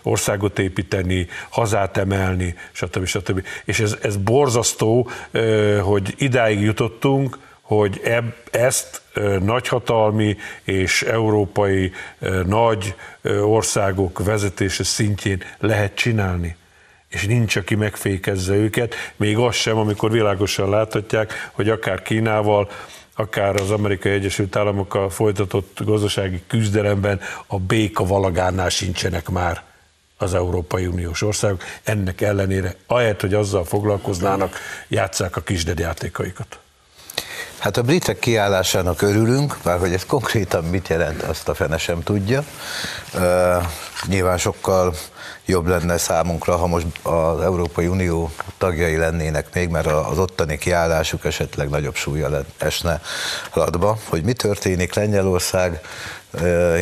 országot 0.03 0.59
építeni, 0.59 1.27
hazát 1.49 1.97
emelni, 1.97 2.55
stb. 2.73 3.05
stb. 3.05 3.45
És 3.65 3.81
ez, 3.81 3.97
ez 4.03 4.17
borzasztó, 4.17 5.11
hogy 5.83 6.15
idáig 6.19 6.61
jutottunk, 6.61 7.39
hogy 7.61 8.01
eb, 8.05 8.25
ezt 8.51 9.03
nagyhatalmi 9.41 10.37
és 10.63 11.03
európai 11.03 11.93
nagy 12.47 12.95
országok 13.43 14.25
vezetése 14.25 14.85
szintjén 14.85 15.43
lehet 15.59 15.95
csinálni 15.95 16.59
és 17.11 17.27
nincs, 17.27 17.57
aki 17.57 17.75
megfékezze 17.75 18.55
őket, 18.55 18.95
még 19.17 19.37
az 19.37 19.55
sem, 19.55 19.77
amikor 19.77 20.11
világosan 20.11 20.71
láthatják, 20.71 21.51
hogy 21.53 21.69
akár 21.69 22.03
Kínával, 22.03 22.71
akár 23.15 23.55
az 23.55 23.71
Amerikai 23.71 24.13
Egyesült 24.13 24.57
Államokkal 24.57 25.11
folytatott 25.11 25.79
gazdasági 25.85 26.43
küzdelemben 26.47 27.21
a 27.47 27.59
béka 27.59 28.05
valagánál 28.05 28.69
sincsenek 28.69 29.29
már 29.29 29.63
az 30.17 30.35
Európai 30.35 30.87
Uniós 30.87 31.23
országok. 31.23 31.63
Ennek 31.83 32.21
ellenére, 32.21 32.75
ahelyett, 32.87 33.21
hogy 33.21 33.35
azzal 33.35 33.65
foglalkoznának, 33.65 34.57
játsszák 34.89 35.37
a 35.37 35.41
kisdedjátékaikat. 35.41 36.59
Hát 37.59 37.77
a 37.77 37.83
britek 37.83 38.19
kiállásának 38.19 39.03
örülünk, 39.03 39.57
bár 39.65 39.79
hogy 39.79 39.93
ez 39.93 40.07
konkrétan 40.07 40.65
mit 40.65 40.89
jelent, 40.89 41.23
azt 41.23 41.49
a 41.49 41.55
fene 41.55 41.79
sem 41.79 42.03
tudja. 42.03 42.45
Uh, 43.15 43.65
nyilván 44.07 44.39
sokkal 44.39 44.95
jobb 45.51 45.67
lenne 45.67 45.99
számunkra, 45.99 46.57
ha 46.57 46.67
most 46.67 46.87
az 47.03 47.41
Európai 47.41 47.87
Unió 47.87 48.31
tagjai 48.59 48.97
lennének 48.97 49.47
még, 49.55 49.69
mert 49.69 49.87
az 49.87 50.19
ottani 50.19 50.59
kiállásuk 50.59 51.25
esetleg 51.25 51.69
nagyobb 51.69 51.95
súlya 51.95 52.45
esne 52.59 53.01
ladba. 53.53 53.99
Hogy 54.09 54.23
mi 54.23 54.33
történik 54.33 54.95
Lengyelország 54.95 55.81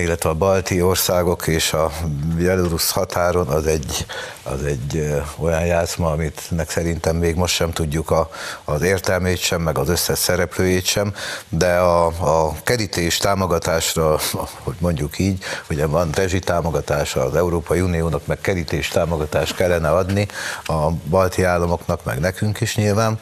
illetve 0.03 0.29
a 0.29 0.35
balti 0.35 0.83
országok 0.83 1.47
és 1.47 1.73
a 1.73 1.91
Belarus 2.37 2.91
határon 2.91 3.47
az 3.47 3.67
egy, 3.67 4.07
az 4.43 4.63
egy 4.63 5.15
olyan 5.39 5.67
játszma, 5.67 6.11
amit 6.11 6.43
meg 6.51 6.71
szerintem 6.71 7.17
még 7.17 7.35
most 7.35 7.55
sem 7.55 7.73
tudjuk 7.73 8.11
a, 8.11 8.31
az 8.65 8.83
értelmét 8.83 9.39
sem, 9.39 9.61
meg 9.61 9.79
az 9.79 9.89
összes 9.89 10.19
szereplőjét 10.19 10.85
sem, 10.85 11.15
de 11.49 11.77
a, 11.77 12.07
a 12.07 12.55
kerítés 12.63 13.17
támogatásra, 13.17 14.19
hogy 14.65 14.77
mondjuk 14.79 15.19
így, 15.19 15.45
ugye 15.71 15.87
van 15.87 16.11
rezsi 16.11 16.39
támogatása 16.39 17.25
az 17.25 17.37
Európai 17.37 17.81
Uniónak, 17.81 18.27
meg 18.27 18.41
kerítés 18.41 18.89
támogatást 18.89 19.55
kellene 19.55 19.91
adni 19.91 20.29
a 20.65 20.91
balti 20.91 21.43
államoknak, 21.43 22.05
meg 22.05 22.19
nekünk 22.19 22.61
is 22.61 22.77
nyilván, 22.77 23.19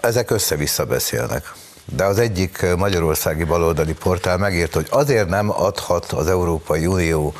ezek 0.00 0.30
össze-vissza 0.30 0.84
beszélnek. 0.84 1.54
De 1.94 2.04
az 2.04 2.18
egyik 2.18 2.66
magyarországi 2.76 3.44
baloldali 3.44 3.94
portál 3.94 4.36
megírta, 4.36 4.78
hogy 4.78 4.88
azért 4.90 5.28
nem 5.28 5.50
adhat 5.50 6.12
az 6.12 6.28
Európai 6.28 6.86
Unió 6.86 7.34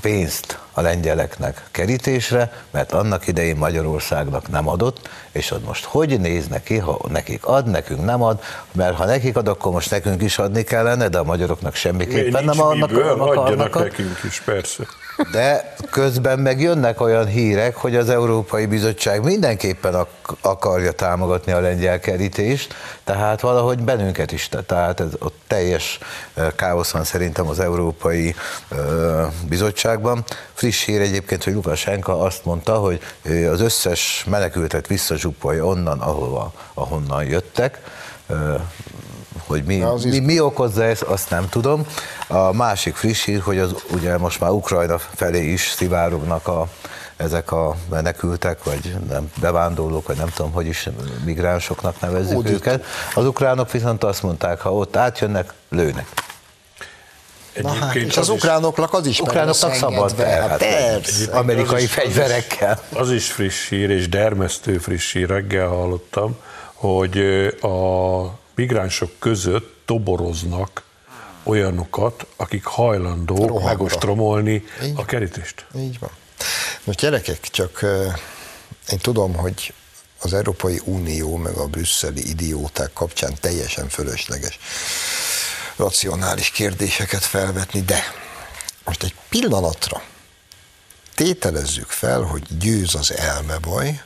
pénzt 0.00 0.58
a 0.72 0.80
lengyeleknek 0.80 1.62
kerítésre, 1.70 2.52
mert 2.70 2.92
annak 2.92 3.26
idején 3.26 3.56
Magyarországnak 3.56 4.48
nem 4.48 4.68
adott, 4.68 5.08
és 5.36 5.50
ott 5.50 5.66
most 5.66 5.84
hogy 5.84 6.20
néz 6.20 6.48
neki, 6.48 6.78
ha 6.78 7.00
nekik 7.08 7.46
ad, 7.46 7.66
nekünk 7.66 8.04
nem 8.04 8.22
ad, 8.22 8.42
mert 8.72 8.96
ha 8.96 9.04
nekik 9.04 9.36
ad, 9.36 9.48
akkor 9.48 9.72
most 9.72 9.90
nekünk 9.90 10.22
is 10.22 10.38
adni 10.38 10.62
kellene, 10.62 11.08
de 11.08 11.18
a 11.18 11.24
magyaroknak 11.24 11.74
semmiképpen 11.74 12.44
nem 12.44 12.60
adnak, 12.60 12.90
miből, 12.90 13.22
adjanak 13.22 13.76
ad. 13.76 13.82
nekünk 13.82 14.18
is, 14.24 14.40
persze. 14.40 14.84
De 15.32 15.74
közben 15.90 16.38
meg 16.38 16.60
jönnek 16.60 17.00
olyan 17.00 17.26
hírek, 17.26 17.76
hogy 17.76 17.96
az 17.96 18.08
Európai 18.08 18.66
Bizottság 18.66 19.24
mindenképpen 19.24 19.94
ak- 19.94 20.36
akarja 20.40 20.92
támogatni 20.92 21.52
a 21.52 21.60
lengyel 21.60 22.00
kerítést, 22.00 22.74
tehát 23.04 23.40
valahogy 23.40 23.78
bennünket 23.78 24.32
is, 24.32 24.48
te- 24.48 24.62
tehát 24.62 25.00
ez 25.00 25.08
ott 25.18 25.40
teljes 25.46 25.98
káosz 26.56 26.90
van 26.90 27.04
szerintem 27.04 27.48
az 27.48 27.60
Európai 27.60 28.34
Bizottságban. 29.48 30.24
Friss 30.52 30.84
hír 30.84 31.00
egyébként, 31.00 31.44
hogy 31.44 31.52
Lukasenka 31.52 32.20
azt 32.20 32.44
mondta, 32.44 32.74
hogy 32.74 33.00
az 33.50 33.60
összes 33.60 34.24
menekültet 34.28 34.86
visszazsupolja 35.26 35.64
onnan, 35.64 36.00
ahova, 36.00 36.52
ahonnan 36.74 37.24
jöttek, 37.24 37.80
hogy 39.46 39.64
mi, 39.64 39.84
mi, 40.02 40.18
mi 40.18 40.40
okozza 40.40 40.84
ezt, 40.84 41.02
azt 41.02 41.30
nem 41.30 41.48
tudom. 41.48 41.86
A 42.28 42.52
másik 42.52 42.94
friss 42.94 43.24
hír, 43.24 43.40
hogy 43.40 43.58
az, 43.58 43.74
ugye 43.92 44.18
most 44.18 44.40
már 44.40 44.50
Ukrajna 44.50 44.98
felé 44.98 45.52
is 45.52 45.72
szivárognak 45.76 46.48
a, 46.48 46.68
ezek 47.16 47.52
a 47.52 47.76
menekültek, 47.90 48.64
vagy 48.64 48.96
nem, 49.08 49.30
bevándorlók, 49.40 50.06
vagy 50.06 50.16
nem 50.16 50.30
tudom, 50.34 50.52
hogy 50.52 50.66
is 50.66 50.88
migránsoknak 51.24 52.00
nevezzük 52.00 52.34
Hódítók. 52.34 52.56
őket. 52.56 52.84
Az 53.14 53.26
ukránok 53.26 53.70
viszont 53.70 54.04
azt 54.04 54.22
mondták, 54.22 54.60
ha 54.60 54.72
ott 54.72 54.96
átjönnek, 54.96 55.52
lőnek. 55.68 56.06
Na 57.62 57.72
hát, 57.72 57.94
és 57.94 58.16
az 58.16 58.16
az 58.16 58.28
ukránoknak 58.28 58.92
az 58.92 59.06
is 59.06 59.20
Ukránoknak 59.20 59.74
szabad 59.74 60.12
fel, 60.14 60.48
Hát 60.48 60.58
persze. 60.58 61.32
amerikai 61.32 61.74
az 61.74 61.82
is- 61.82 61.96
az 61.96 62.04
is- 62.04 62.12
fegyverekkel. 62.14 62.82
Az 62.92 63.10
is 63.10 63.32
friss 63.32 63.68
hír, 63.68 63.90
és 63.90 64.08
dermesztő 64.08 64.78
friss 64.78 65.12
hír, 65.12 65.28
reggel 65.28 65.68
hallottam, 65.68 66.36
hogy 66.72 67.18
a 67.60 67.76
migránsok 68.54 69.10
között 69.18 69.74
toboroznak 69.84 70.82
olyanokat, 71.42 72.26
akik 72.36 72.64
hajlandók 72.64 73.38
Rohannak. 73.38 73.68
megostromolni 73.68 74.64
Így. 74.84 74.92
a 74.96 75.04
kerítést. 75.04 75.66
Így 75.76 75.98
van. 75.98 76.10
Most 76.84 76.98
gyerekek, 77.00 77.40
csak 77.50 77.80
én 78.90 78.98
tudom, 78.98 79.34
hogy 79.34 79.72
az 80.20 80.32
Európai 80.34 80.80
Unió 80.84 81.36
meg 81.36 81.54
a 81.56 81.66
brüsszeli 81.66 82.28
idióták 82.28 82.92
kapcsán 82.92 83.32
teljesen 83.40 83.88
fölösleges 83.88 84.58
racionális 85.76 86.50
kérdéseket 86.50 87.24
felvetni, 87.24 87.80
de 87.80 88.04
most 88.84 89.02
egy 89.02 89.14
pillanatra 89.28 90.02
tételezzük 91.16 91.90
fel, 91.90 92.20
hogy 92.20 92.58
győz 92.58 92.94
az 92.94 93.12
elmebaj, 93.12 94.02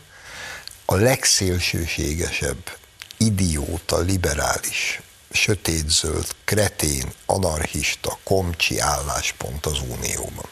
a 0.85 0.94
legszélsőségesebb, 0.94 2.76
idióta, 3.16 3.98
liberális, 3.98 5.00
sötétzöld, 5.30 6.26
kretén, 6.44 7.12
anarchista, 7.26 8.18
komcsi 8.24 8.78
álláspont 8.78 9.66
az 9.66 9.78
Unióban. 9.88 10.48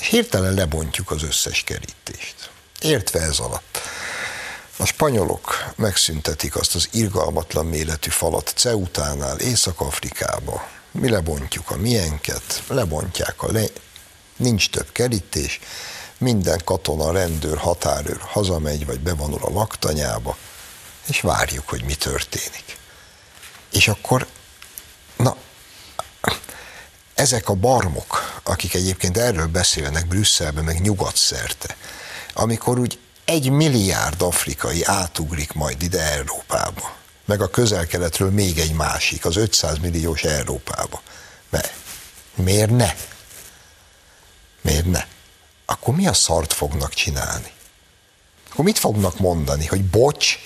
És 0.00 0.06
hirtelen 0.06 0.54
lebontjuk 0.54 1.10
az 1.10 1.22
összes 1.22 1.64
kerítést. 1.64 2.50
Értve 2.80 3.20
ez 3.20 3.38
alatt. 3.38 3.80
A 4.76 4.84
spanyolok 4.86 5.72
megszüntetik 5.76 6.56
azt 6.56 6.74
az 6.74 6.88
irgalmatlan 6.92 7.66
méretű 7.66 8.10
falat 8.10 8.52
Ceutánál, 8.56 9.38
Észak-Afrikába. 9.38 10.68
Mi 10.90 11.08
lebontjuk 11.08 11.70
a 11.70 11.76
miénket, 11.76 12.62
lebontják 12.68 13.42
a 13.42 13.52
le... 13.52 13.64
Nincs 14.36 14.70
több 14.70 14.92
kerítés, 14.92 15.60
minden 16.18 16.60
katona, 16.64 17.12
rendőr, 17.12 17.58
határőr 17.58 18.20
hazamegy, 18.20 18.86
vagy 18.86 19.00
bevonul 19.00 19.40
a 19.42 19.50
laktanyába, 19.50 20.36
és 21.06 21.20
várjuk, 21.20 21.68
hogy 21.68 21.84
mi 21.84 21.94
történik. 21.94 22.78
És 23.72 23.88
akkor, 23.88 24.26
na, 25.16 25.36
ezek 27.14 27.48
a 27.48 27.54
barmok, 27.54 28.40
akik 28.42 28.74
egyébként 28.74 29.18
erről 29.18 29.46
beszélnek 29.46 30.06
Brüsszelben, 30.06 30.64
meg 30.64 30.80
nyugat-szerte, 30.80 31.76
amikor 32.32 32.78
úgy 32.78 32.98
egy 33.24 33.50
milliárd 33.50 34.22
afrikai 34.22 34.84
átugrik 34.84 35.52
majd 35.52 35.82
ide 35.82 36.12
Európába, 36.12 36.96
meg 37.24 37.40
a 37.40 37.50
közel-keletről 37.50 38.30
még 38.30 38.58
egy 38.58 38.72
másik, 38.72 39.24
az 39.24 39.36
500 39.36 39.78
milliós 39.78 40.22
Európába. 40.22 41.02
Mert 41.50 41.72
miért 42.34 42.70
ne? 42.70 42.94
Miért 44.60 44.86
ne? 44.86 45.04
Akkor 45.66 45.94
mi 45.94 46.06
a 46.06 46.12
szart 46.12 46.52
fognak 46.52 46.94
csinálni? 46.94 47.52
Akkor 48.50 48.64
mit 48.64 48.78
fognak 48.78 49.18
mondani, 49.18 49.66
hogy 49.66 49.84
bocs, 49.84 50.38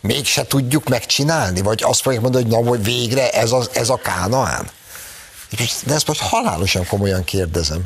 mégse 0.00 0.46
tudjuk 0.46 0.88
megcsinálni? 0.88 1.60
Vagy 1.60 1.82
azt 1.82 2.00
fogják 2.00 2.22
mondani, 2.22 2.44
hogy 2.44 2.52
na, 2.52 2.68
hogy 2.68 2.84
végre 2.84 3.30
ez 3.30 3.52
a, 3.52 3.66
ez 3.72 3.88
a 3.88 3.96
Kánaán? 3.96 4.70
De 5.84 5.94
ezt 5.94 6.06
most 6.06 6.20
halálosan 6.20 6.86
komolyan 6.86 7.24
kérdezem. 7.24 7.84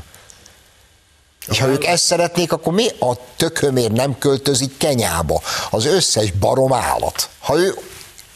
És 1.46 1.58
ha 1.58 1.66
ők 1.66 1.84
ezt 1.84 2.04
szeretnék, 2.04 2.52
akkor 2.52 2.72
mi 2.72 2.88
a 2.88 3.16
tökömért 3.36 3.92
nem 3.92 4.18
költözik 4.18 4.76
Kenyába 4.76 5.42
az 5.70 5.84
összes 5.84 6.30
barom 6.30 6.72
állat? 6.72 7.28
Ha 7.38 7.58
ő 7.58 7.78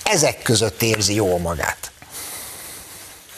ezek 0.05 0.42
között 0.42 0.83
érzi 0.83 1.14
jól 1.14 1.38
magát. 1.38 1.90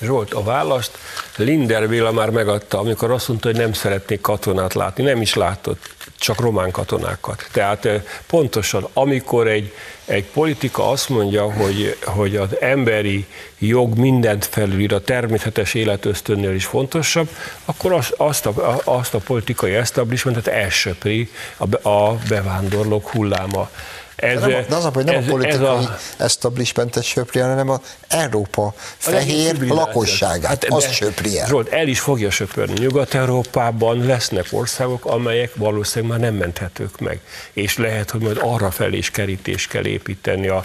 Zsolt, 0.00 0.32
a 0.32 0.42
választ 0.42 0.90
Linder 1.38 1.88
Béla 1.88 2.12
már 2.12 2.30
megadta, 2.30 2.78
amikor 2.78 3.10
azt 3.10 3.28
mondta, 3.28 3.48
hogy 3.48 3.56
nem 3.56 3.72
szeretnék 3.72 4.20
katonát 4.20 4.74
látni. 4.74 5.02
Nem 5.02 5.20
is 5.20 5.34
látott, 5.34 5.94
csak 6.18 6.40
román 6.40 6.70
katonákat. 6.70 7.48
Tehát 7.52 7.84
eh, 7.84 8.02
pontosan, 8.26 8.88
amikor 8.92 9.48
egy, 9.48 9.72
egy 10.04 10.24
politika 10.24 10.90
azt 10.90 11.08
mondja, 11.08 11.52
hogy, 11.52 11.96
hogy 12.04 12.36
az 12.36 12.60
emberi 12.60 13.26
jog 13.58 13.98
mindent 13.98 14.44
felülír, 14.44 14.92
a 14.92 15.00
természetes 15.00 15.74
életösztönnél 15.74 16.54
is 16.54 16.64
fontosabb, 16.64 17.28
akkor 17.64 17.92
azt, 17.92 18.14
azt, 18.16 18.46
a, 18.46 18.80
azt 18.84 19.14
a 19.14 19.18
politikai 19.18 19.74
establishmentet 19.74 20.46
elsöpri 20.46 21.30
a, 21.56 21.88
a 21.88 22.18
bevándorlók 22.28 23.08
hulláma. 23.08 23.70
Ez, 24.18 24.40
nem, 24.40 24.50
a- 24.54 24.60
de 24.68 24.74
az 24.76 24.84
a, 24.84 24.90
hogy 24.94 25.04
nem 25.04 25.14
ez- 25.14 25.26
a 25.26 25.30
politikai 25.30 25.60
ez 25.60 25.84
a, 25.84 25.98
establishmentet 26.16 27.02
söpri 27.02 27.40
hanem 27.40 27.68
az 27.68 27.80
Európa 28.08 28.74
fehér 28.96 29.26
civilizáció. 29.52 29.74
lakosságát. 29.74 30.46
Hát, 30.48 30.64
azt 30.64 30.92
söpri 30.92 31.38
el. 31.38 31.46
Zsolt, 31.46 31.68
el 31.72 31.88
is 31.88 32.00
fogja 32.00 32.30
söpörni. 32.30 32.78
Nyugat-Európában 32.78 34.06
lesznek 34.06 34.46
országok, 34.50 35.04
amelyek 35.04 35.54
valószínűleg 35.54 36.18
már 36.20 36.30
nem 36.30 36.38
menthetők 36.38 36.98
meg. 37.00 37.20
És 37.52 37.76
lehet, 37.76 38.10
hogy 38.10 38.20
majd 38.20 38.38
arra 38.42 38.70
felé 38.70 38.96
is 38.96 39.10
kerítés 39.10 39.66
kell 39.66 39.86
építeni 39.86 40.48
a 40.48 40.64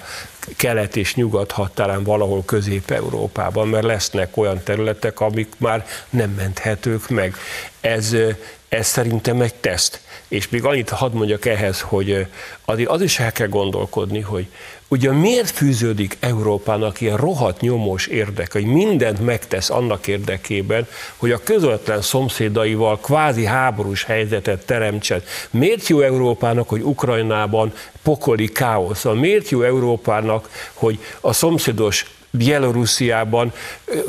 kelet 0.58 0.96
és 0.96 1.16
nyugat 1.16 1.52
határán 1.52 2.04
valahol 2.04 2.44
Közép-Európában, 2.46 3.68
mert 3.68 3.84
lesznek 3.86 4.38
olyan 4.38 4.64
területek, 4.64 5.20
amik 5.20 5.54
már 5.58 5.86
nem 6.10 6.30
menthetők 6.30 7.10
meg. 7.10 7.36
Ez, 7.82 8.16
ez 8.70 8.88
szerintem 8.88 9.42
egy 9.42 9.54
teszt. 9.54 10.02
És 10.34 10.50
még 10.50 10.66
annyit 10.66 10.90
hadd 10.90 11.14
mondjak 11.14 11.46
ehhez, 11.46 11.82
hogy 11.82 12.26
azért 12.66 12.90
az 12.90 13.02
is 13.02 13.20
el 13.20 13.32
kell 13.32 13.48
gondolkodni, 13.48 14.20
hogy 14.20 14.48
ugye 14.88 15.12
miért 15.12 15.50
fűződik 15.50 16.18
Európának 16.20 17.02
ilyen 17.02 17.18
rohadt 17.18 17.62
nyomós 17.62 18.08
érdek, 18.08 18.52
hogy 18.52 18.66
mindent 18.66 19.26
megtesz 19.26 19.70
annak 19.70 20.08
érdekében, 20.08 20.88
hogy 21.18 21.32
a 21.32 21.44
közvetlen 21.44 22.02
szomszédaival 22.02 23.00
kvázi 23.00 23.46
háborús 23.46 24.04
helyzetet 24.04 24.66
teremtsen. 24.66 25.24
Miért 25.50 25.88
jó 25.88 26.00
Európának, 26.00 26.70
hogy 26.70 26.82
Ukrajnában 26.82 27.74
pokoli 28.04 28.48
káosz? 28.48 29.04
Miért 29.04 29.50
jó 29.50 29.62
Európának, 29.62 30.50
hogy 30.74 31.00
a 31.22 31.34
szomszédos 31.34 32.06
Bielorussziában 32.38 33.54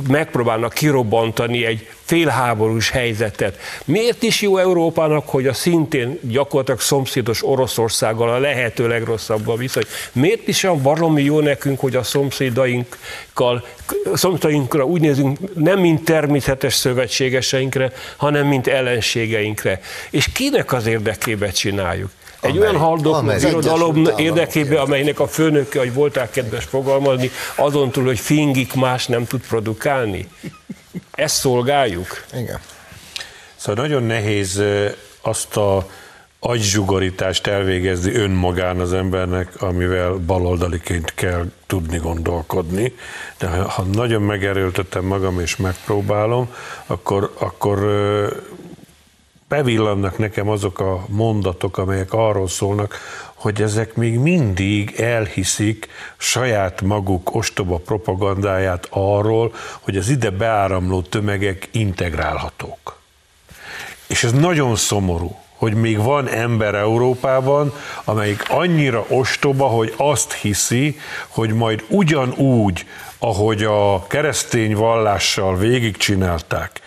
megpróbálnak 0.09 0.73
kirobbantani 0.73 1.65
egy 1.65 1.89
félháborús 2.05 2.91
helyzetet. 2.91 3.59
Miért 3.85 4.23
is 4.23 4.43
jó 4.43 4.59
Európának, 4.59 5.29
hogy 5.29 5.47
a 5.47 5.53
szintén 5.53 6.19
gyakorlatilag 6.23 6.81
szomszédos 6.81 7.47
Oroszországgal 7.47 8.31
a 8.31 8.39
lehető 8.39 8.89
legrosszabb 8.89 9.49
a 9.49 9.57
viszony? 9.57 9.83
Miért 10.13 10.49
is 10.49 10.63
olyan 10.63 10.83
baromi 10.83 11.23
jó 11.23 11.41
nekünk, 11.41 11.81
hogy 11.81 11.97
a 11.97 12.03
szomszédainkkal, 12.03 13.67
szomszédainkra 14.15 14.85
úgy 14.85 15.01
nézünk, 15.01 15.39
nem 15.55 15.79
mint 15.79 16.05
természetes 16.05 16.75
szövetségeseinkre, 16.75 17.93
hanem 18.17 18.47
mint 18.47 18.67
ellenségeinkre. 18.67 19.81
És 20.11 20.33
kinek 20.33 20.73
az 20.73 20.87
érdekébe 20.87 21.51
csináljuk? 21.51 22.11
Egy 22.45 22.51
Ameri- 22.51 22.59
olyan 22.59 22.77
haldokló 22.77 23.13
Amerikai 23.13 23.51
irodalom 23.51 23.97
Egyesült 23.97 24.09
Államok 24.09 24.21
érdekében, 24.21 24.79
amelynek 24.79 25.21
a 25.21 25.27
főnöke, 25.27 25.79
hogy 25.79 25.95
voltál 25.95 26.31
kedves 26.31 26.65
fogalmazni, 26.65 27.31
azon 27.57 27.91
túl, 27.91 28.05
hogy 28.05 28.19
fingik 28.19 28.75
más 28.75 29.07
nem 29.07 29.27
tud 29.27 29.41
produkálni. 29.49 30.29
Ezt 31.11 31.37
szolgáljuk. 31.37 32.25
Igen. 32.33 32.59
Szóval 33.57 33.85
nagyon 33.85 34.03
nehéz 34.03 34.63
azt 35.23 35.57
a, 35.57 35.87
agyzsugorítást 36.47 37.47
elvégezni 37.47 38.15
önmagán 38.15 38.81
az 38.81 38.93
embernek, 38.93 39.63
amivel 39.63 40.13
baloldaliként 40.13 41.15
kell 41.15 41.45
tudni 41.67 41.99
gondolkodni. 41.99 42.95
De 43.39 43.49
ha 43.49 43.83
nagyon 43.83 44.23
megerőltetem 44.23 45.05
magam 45.05 45.41
és 45.41 45.57
megpróbálom, 45.57 46.55
akkor, 46.87 47.35
akkor 47.39 47.79
bevillannak 49.55 50.19
nekem 50.19 50.49
azok 50.49 50.81
a 50.81 51.05
mondatok, 51.09 51.79
amelyek 51.79 52.13
arról 52.13 52.49
szólnak, 52.49 52.99
hogy 53.35 53.63
ezek 53.63 53.95
még 53.95 54.19
mindig 54.19 54.95
elhiszik 55.01 55.89
saját 56.17 56.81
maguk 56.81 57.35
ostoba 57.35 57.77
propagandáját 57.77 58.87
arról, 58.91 59.55
hogy 59.81 59.97
az 59.97 60.09
ide 60.09 60.31
beáramló 60.31 61.03
tömegek 61.03 61.69
integrálhatók. 61.71 62.99
És 64.07 64.25
ez 64.25 64.33
nagyon 64.33 64.77
szomorú, 64.77 65.37
hogy 65.57 65.75
még 65.75 65.99
van 65.99 66.29
ember 66.29 66.75
Európában, 66.75 67.73
amelyik 68.05 68.45
annyira 68.49 69.05
ostoba, 69.09 69.67
hogy 69.67 69.95
azt 69.97 70.33
hiszi, 70.33 70.99
hogy 71.29 71.53
majd 71.53 71.85
ugyanúgy, 71.89 72.87
ahogy 73.19 73.63
a 73.63 74.07
keresztény 74.07 74.75
vallással 74.77 75.57
végigcsinálták, 75.57 76.81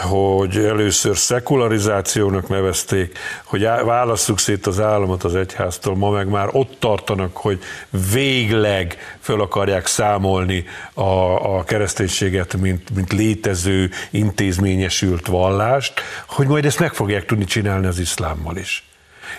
hogy 0.00 0.56
először 0.56 1.16
szekularizációnak 1.16 2.48
nevezték, 2.48 3.18
hogy 3.44 3.62
válasszuk 3.62 4.38
szét 4.38 4.66
az 4.66 4.80
államot 4.80 5.24
az 5.24 5.34
egyháztól, 5.34 5.96
ma 5.96 6.10
meg 6.10 6.28
már 6.28 6.48
ott 6.52 6.76
tartanak, 6.78 7.36
hogy 7.36 7.62
végleg 8.12 9.16
föl 9.20 9.40
akarják 9.40 9.86
számolni 9.86 10.64
a, 10.94 11.56
a 11.56 11.64
kereszténységet, 11.64 12.56
mint, 12.56 12.94
mint 12.94 13.12
létező, 13.12 13.90
intézményesült 14.10 15.26
vallást, 15.26 16.00
hogy 16.26 16.46
majd 16.46 16.64
ezt 16.64 16.80
meg 16.80 16.94
fogják 16.94 17.24
tudni 17.24 17.44
csinálni 17.44 17.86
az 17.86 17.98
iszlámmal 17.98 18.56
is. 18.56 18.84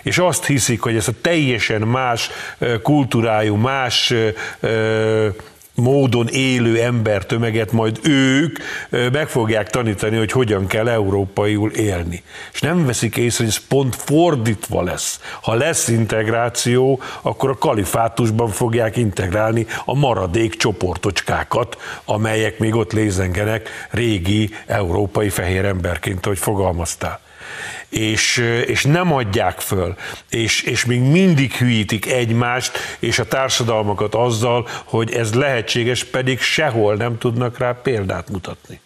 És 0.02 0.18
azt 0.18 0.46
hiszik, 0.46 0.80
hogy 0.80 0.96
ez 0.96 1.08
a 1.08 1.12
teljesen 1.20 1.80
más 1.80 2.30
kultúrájú, 2.82 3.54
más 3.54 4.14
módon 5.78 6.28
élő 6.28 6.80
embertömeget 6.80 7.72
majd 7.72 7.98
ők 8.02 8.58
meg 8.90 9.28
fogják 9.28 9.70
tanítani, 9.70 10.16
hogy 10.16 10.32
hogyan 10.32 10.66
kell 10.66 10.88
európaiul 10.88 11.70
élni. 11.70 12.22
És 12.52 12.60
nem 12.60 12.86
veszik 12.86 13.16
észre, 13.16 13.44
hogy 13.44 13.52
ez 13.52 13.66
pont 13.68 13.94
fordítva 13.94 14.82
lesz. 14.82 15.20
Ha 15.42 15.54
lesz 15.54 15.88
integráció, 15.88 17.00
akkor 17.22 17.50
a 17.50 17.58
kalifátusban 17.58 18.48
fogják 18.48 18.96
integrálni 18.96 19.66
a 19.84 19.94
maradék 19.94 20.56
csoportocskákat, 20.56 21.76
amelyek 22.04 22.58
még 22.58 22.74
ott 22.74 22.92
lézengenek 22.92 23.68
régi 23.90 24.50
európai 24.66 25.28
fehér 25.28 25.64
emberként, 25.64 26.26
ahogy 26.26 26.38
fogalmaztál 26.38 27.26
és, 27.88 28.36
és 28.66 28.84
nem 28.84 29.12
adják 29.12 29.60
föl, 29.60 29.96
és, 30.28 30.62
és 30.62 30.84
még 30.84 31.00
mindig 31.00 31.52
hűítik 31.52 32.06
egymást 32.06 32.78
és 32.98 33.18
a 33.18 33.28
társadalmakat 33.28 34.14
azzal, 34.14 34.68
hogy 34.84 35.12
ez 35.12 35.34
lehetséges, 35.34 36.04
pedig 36.04 36.40
sehol 36.40 36.94
nem 36.94 37.18
tudnak 37.18 37.58
rá 37.58 37.72
példát 37.82 38.30
mutatni. 38.30 38.80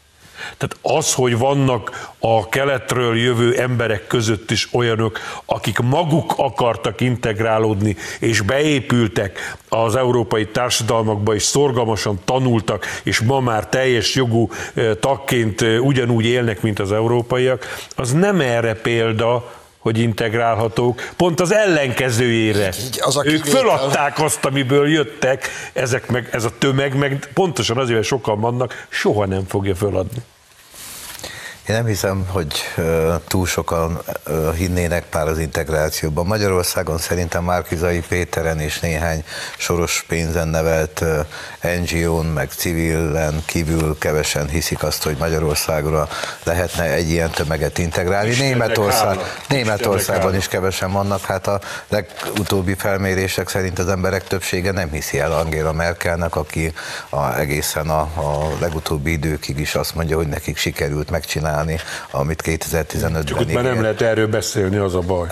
Tehát 0.59 0.77
az, 0.99 1.15
hogy 1.15 1.39
vannak 1.39 2.11
a 2.19 2.49
keletről 2.49 3.19
jövő 3.19 3.55
emberek 3.59 4.07
között 4.07 4.51
is 4.51 4.69
olyanok, 4.73 5.19
akik 5.45 5.79
maguk 5.79 6.35
akartak 6.37 7.01
integrálódni, 7.01 7.97
és 8.21 8.41
beépültek 8.41 9.57
az 9.69 9.97
európai 9.97 10.47
társadalmakba, 10.47 11.35
és 11.35 11.43
szorgalmasan 11.43 12.21
tanultak, 12.25 12.87
és 13.03 13.21
ma 13.21 13.41
már 13.41 13.69
teljes 13.69 14.15
jogú 14.15 14.49
tagként 15.01 15.61
ugyanúgy 15.81 16.25
élnek, 16.25 16.63
mint 16.63 16.79
az 16.79 16.93
európaiak, 16.93 17.67
az 17.97 18.13
nem 18.13 18.41
erre 18.41 18.75
példa, 18.75 19.61
hogy 19.83 19.99
integrálhatók, 19.99 21.13
pont 21.17 21.41
az 21.41 21.53
ellenkezőjére. 21.53 22.73
Így, 22.85 23.01
az 23.01 23.17
a 23.17 23.27
ők 23.27 23.45
föladták 23.45 24.19
azt, 24.19 24.45
amiből 24.45 24.89
jöttek, 24.89 25.49
ezek 25.73 26.11
meg, 26.11 26.29
ez 26.33 26.45
a 26.45 26.51
tömeg 26.59 26.95
meg 26.95 27.29
pontosan 27.35 27.79
azért, 27.79 27.97
hogy 27.97 28.07
sokan 28.07 28.41
vannak, 28.41 28.87
soha 28.89 29.27
nem 29.27 29.45
fogja 29.47 29.75
föladni. 29.75 30.23
Én 31.69 31.75
nem 31.75 31.87
hiszem, 31.87 32.27
hogy 32.29 32.53
túl 33.27 33.47
sokan 33.47 34.03
hinnének 34.57 35.05
már 35.13 35.29
az 35.29 35.39
integrációban. 35.39 36.27
Magyarországon 36.27 36.99
szerintem 36.99 37.45
Márkizai 37.45 38.01
Péteren 38.09 38.61
és 38.61 38.81
néhány 38.81 39.25
soros 39.57 40.05
pénzen 40.09 40.49
nevelt 40.49 41.05
NGO-n, 41.83 42.27
meg 42.27 42.51
civilen 42.51 43.43
kívül 43.45 43.99
kevesen 43.99 44.49
hiszik 44.49 44.83
azt, 44.83 45.03
hogy 45.03 45.17
Magyarországra 45.19 46.09
lehetne 46.45 46.85
egy 46.85 47.11
ilyen 47.11 47.31
tömeget 47.31 47.79
integrálni. 47.79 48.37
Németország, 48.37 49.19
Németországban 49.49 50.35
is 50.35 50.49
kevesen 50.49 50.93
vannak. 50.93 51.25
Hát 51.25 51.47
a 51.47 51.61
legutóbbi 51.89 52.75
felmérések 52.75 53.49
szerint 53.49 53.79
az 53.79 53.89
emberek 53.89 54.25
többsége 54.25 54.73
nem 54.73 54.91
hiszi 54.91 55.19
el 55.19 55.33
Angela 55.33 55.73
Merkelnek, 55.73 56.37
aki 56.37 56.73
a, 57.09 57.39
egészen 57.39 57.91
a, 57.91 58.01
a 58.01 58.57
legutóbbi 58.61 59.11
időkig 59.11 59.59
is 59.59 59.75
azt 59.75 59.95
mondja, 59.95 60.17
hogy 60.17 60.29
nekik 60.29 60.57
sikerült 60.57 61.11
megcsinálni 61.11 61.51
csinálni, 61.53 61.79
amit 62.11 62.43
2015-ben 62.45 63.25
Csak 63.25 63.41
ott 63.41 63.53
már 63.53 63.65
nem 63.65 63.81
lehet 63.81 64.01
erről 64.01 64.27
beszélni, 64.27 64.77
az 64.77 64.95
a 64.95 65.01
baj. 65.01 65.29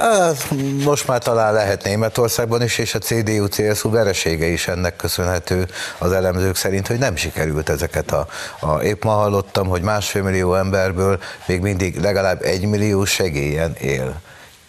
Most 0.85 1.07
már 1.07 1.19
talán 1.23 1.53
lehet 1.53 1.85
Németországban 1.85 2.63
is, 2.63 2.79
és 2.79 2.95
a 2.95 2.99
CDU-CSU 2.99 3.91
veresége 3.91 4.47
is 4.47 4.69
ennek 4.69 4.97
köszönhető 4.97 5.67
az 5.99 6.13
elemzők 6.13 6.57
szerint, 6.57 6.87
hogy 6.87 6.99
nem 6.99 7.17
sikerült 7.17 7.69
ezeket 7.69 8.11
a, 8.11 8.27
a 8.61 8.83
épp 8.83 9.05
ma 9.05 9.11
hallottam, 9.11 9.67
hogy 9.67 9.83
másfél 9.83 10.23
millió 10.23 10.55
emberből 10.55 11.19
még 11.47 11.61
mindig 11.61 12.01
legalább 12.01 12.43
egy 12.43 12.67
millió 12.67 13.05
segélyen 13.05 13.75
él. 13.81 14.21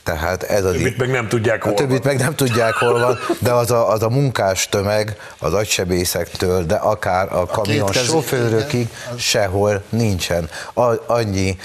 Tehát 0.04 0.44
ez 0.44 0.66
az 0.66 0.72
többit 0.74 0.98
meg 0.98 1.10
nem 1.10 1.28
tudják 1.28 1.64
hol 1.64 1.72
A 1.72 1.76
többit 1.76 2.04
van. 2.04 2.14
meg 2.14 2.24
nem 2.24 2.36
tudják 2.36 2.74
hol 2.74 3.00
van, 3.00 3.20
de 3.40 3.52
az 3.52 3.72
a, 3.72 3.92
az 3.92 4.04
a 4.04 4.10
munkás 4.10 4.70
tömeg 4.70 5.18
az 5.40 5.54
agysebészektől, 5.54 6.66
de 6.66 6.76
akár 6.76 7.34
a 7.34 7.46
kamion 7.46 7.88
a 7.88 7.94
sofőrökig 7.94 8.88
sehol 9.18 9.84
nincsen. 9.90 10.50
A, 10.74 10.82
annyi, 11.06 11.58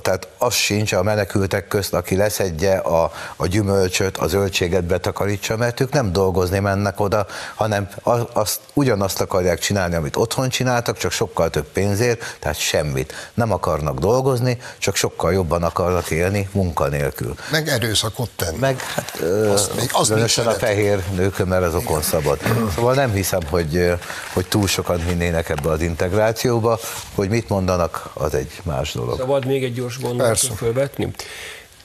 tehát 0.00 0.28
az 0.38 0.54
sincs 0.54 0.92
a 0.92 1.02
menekültek 1.02 1.68
közt, 1.68 1.94
aki 1.94 2.16
leszedje 2.16 2.76
a, 2.76 3.12
a 3.36 3.46
gyümölcsöt, 3.46 4.16
a 4.16 4.26
zöldséget 4.26 4.84
betakarítsa, 4.84 5.56
mert 5.56 5.80
ők 5.80 5.92
nem 5.92 6.12
dolgozni 6.12 6.58
mennek 6.58 7.00
oda, 7.00 7.26
hanem 7.54 7.88
azt, 8.32 8.60
ugyanazt 8.72 9.20
akarják 9.20 9.58
csinálni, 9.58 9.94
amit 9.94 10.16
otthon 10.16 10.48
csináltak, 10.48 10.96
csak 10.96 11.10
sokkal 11.10 11.50
több 11.50 11.66
pénzért, 11.72 12.36
tehát 12.40 12.58
semmit. 12.58 13.12
Nem 13.34 13.52
akarnak 13.52 13.98
dolgozni, 13.98 14.58
csak 14.78 14.96
sokkal 14.96 15.32
jobban 15.32 15.62
akarnak 15.62 16.10
élni 16.10 16.48
munkanélkül. 16.52 17.34
Meg 17.50 17.68
erőszakot 17.68 18.30
tenni. 18.36 18.58
Meg 18.58 18.80
hát, 18.80 19.20
azt, 19.52 19.76
még 19.76 19.88
az 19.92 20.08
különösen 20.08 20.46
a 20.46 20.52
fehér 20.52 21.02
nőkön, 21.14 21.46
mert 21.46 21.64
az 21.64 21.74
okon 21.74 22.02
szabad. 22.02 22.38
Szóval 22.74 22.94
nem 22.94 23.12
hiszem, 23.12 23.40
hogy, 23.50 23.92
hogy 24.32 24.46
túl 24.46 24.66
sokan 24.66 25.04
hinnének 25.04 25.48
ebbe 25.48 25.70
az 25.70 25.82
integrációba, 25.82 26.78
hogy 27.14 27.28
mit 27.28 27.48
mondanak, 27.48 28.10
az 28.14 28.34
egy 28.34 28.60
más 28.62 28.92
dolog. 28.92 29.18
Szabad 29.18 29.46
még 29.46 29.64
egy 29.64 29.74
gyors 29.74 30.00
gondolatot 30.00 30.56
fölvetni? 30.56 31.12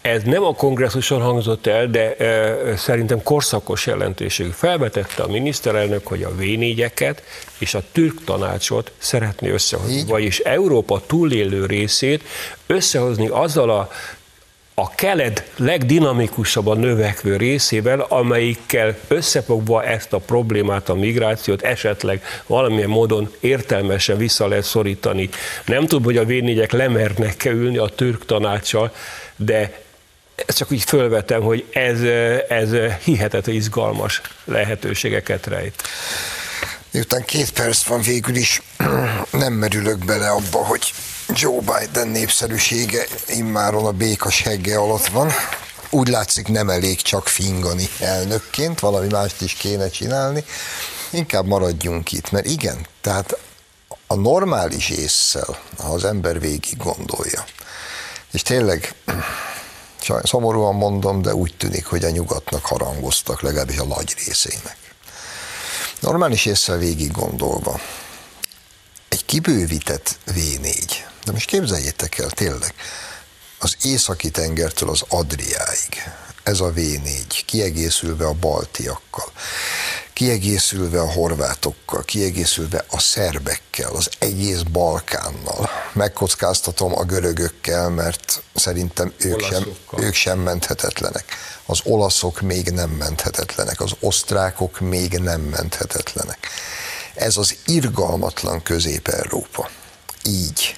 Ez 0.07 0.23
nem 0.23 0.43
a 0.43 0.53
kongresszuson 0.53 1.21
hangzott 1.21 1.67
el, 1.67 1.87
de 1.87 2.15
e, 2.15 2.77
szerintem 2.77 3.23
korszakos 3.23 3.85
jelentőségű. 3.85 4.49
Felvetette 4.49 5.23
a 5.23 5.27
miniszterelnök, 5.27 6.07
hogy 6.07 6.23
a 6.23 6.29
v 6.35 6.41
és 7.57 7.73
a 7.73 7.83
türk 7.91 8.23
tanácsot 8.23 8.91
szeretné 8.97 9.49
összehozni, 9.49 9.95
Így? 9.95 10.07
vagyis 10.07 10.39
Európa 10.39 11.01
túlélő 11.05 11.65
részét 11.65 12.23
összehozni 12.67 13.27
azzal 13.27 13.69
a 13.69 13.89
a 14.81 14.95
kelet 14.95 15.51
legdinamikusabban 15.55 16.79
növekvő 16.79 17.37
részével, 17.37 17.99
amelyikkel 17.99 18.95
összefogva 19.07 19.83
ezt 19.83 20.13
a 20.13 20.17
problémát, 20.17 20.89
a 20.89 20.95
migrációt 20.95 21.61
esetleg 21.61 22.23
valamilyen 22.47 22.89
módon 22.89 23.31
értelmesen 23.39 24.17
vissza 24.17 24.47
lehet 24.47 24.63
szorítani. 24.63 25.29
Nem 25.65 25.85
tudom, 25.85 26.03
hogy 26.03 26.17
a 26.17 26.25
v 26.25 26.73
lemernek 26.73 27.45
-e 27.45 27.49
ülni 27.49 27.77
a 27.77 27.87
türk 27.87 28.25
tanácssal, 28.25 28.93
de 29.35 29.81
ezt 30.45 30.57
csak 30.57 30.71
úgy 30.71 30.83
fölvetem, 30.83 31.41
hogy 31.41 31.65
ez, 31.71 32.01
ez 32.47 32.69
hihetetlen 33.03 33.55
izgalmas 33.55 34.21
lehetőségeket 34.43 35.47
rejt. 35.47 35.83
Miután 36.91 37.25
két 37.25 37.51
perc 37.51 37.83
van 37.83 38.01
végül 38.01 38.35
is, 38.35 38.61
nem 39.31 39.53
merülök 39.53 40.05
bele 40.05 40.29
abba, 40.29 40.65
hogy 40.65 40.93
Joe 41.27 41.59
Biden 41.59 42.07
népszerűsége 42.07 43.05
immáron 43.27 43.85
a 43.85 43.91
béka 43.91 44.29
segge 44.29 44.77
alatt 44.77 45.07
van. 45.07 45.31
Úgy 45.89 46.07
látszik 46.07 46.47
nem 46.47 46.69
elég 46.69 47.01
csak 47.01 47.27
fingani 47.27 47.89
elnökként, 47.99 48.79
valami 48.79 49.07
mást 49.07 49.41
is 49.41 49.53
kéne 49.53 49.89
csinálni. 49.89 50.43
Inkább 51.09 51.45
maradjunk 51.45 52.11
itt, 52.11 52.31
mert 52.31 52.45
igen, 52.45 52.85
tehát 53.01 53.37
a 54.07 54.15
normális 54.15 54.89
észszel, 54.89 55.59
ha 55.77 55.93
az 55.93 56.05
ember 56.05 56.39
végig 56.39 56.77
gondolja, 56.77 57.45
és 58.31 58.41
tényleg 58.41 58.93
szomorúan 60.23 60.75
mondom, 60.75 61.21
de 61.21 61.33
úgy 61.33 61.55
tűnik, 61.57 61.85
hogy 61.85 62.03
a 62.03 62.09
nyugatnak 62.09 62.65
harangoztak, 62.65 63.41
legalábbis 63.41 63.77
a 63.77 63.85
nagy 63.85 64.15
részének. 64.25 64.86
Normális 65.99 66.45
észre 66.45 66.77
végig 66.77 67.11
gondolva, 67.11 67.79
egy 69.09 69.25
kibővített 69.25 70.17
V4, 70.27 70.95
de 71.25 71.31
most 71.31 71.47
képzeljétek 71.47 72.17
el, 72.17 72.29
tényleg, 72.29 72.73
az 73.59 73.77
északi 73.81 74.29
tengertől 74.29 74.89
az 74.89 75.03
Adriáig, 75.07 76.03
ez 76.43 76.59
a 76.59 76.73
V4, 76.73 77.41
kiegészülve 77.45 78.25
a 78.25 78.33
baltiakkal, 78.33 79.31
kiegészülve 80.17 80.99
a 80.99 81.11
horvátokkal, 81.11 82.03
kiegészülve 82.03 82.85
a 82.89 82.99
szerbekkel, 82.99 83.91
az 83.91 84.09
egész 84.19 84.61
Balkánnal. 84.61 85.69
Megkockáztatom 85.93 86.97
a 86.97 87.03
görögökkel, 87.03 87.89
mert 87.89 88.41
szerintem 88.55 89.13
ők 89.17 89.41
sem, 89.41 89.63
ők 89.97 90.13
sem 90.13 90.39
menthetetlenek. 90.39 91.25
Az 91.65 91.79
olaszok 91.83 92.41
még 92.41 92.69
nem 92.69 92.89
menthetetlenek, 92.89 93.81
az 93.81 93.91
osztrákok 93.99 94.79
még 94.79 95.13
nem 95.13 95.41
menthetetlenek. 95.41 96.47
Ez 97.15 97.37
az 97.37 97.55
irgalmatlan 97.65 98.63
Közép-Európa. 98.63 99.69
Így 100.23 100.75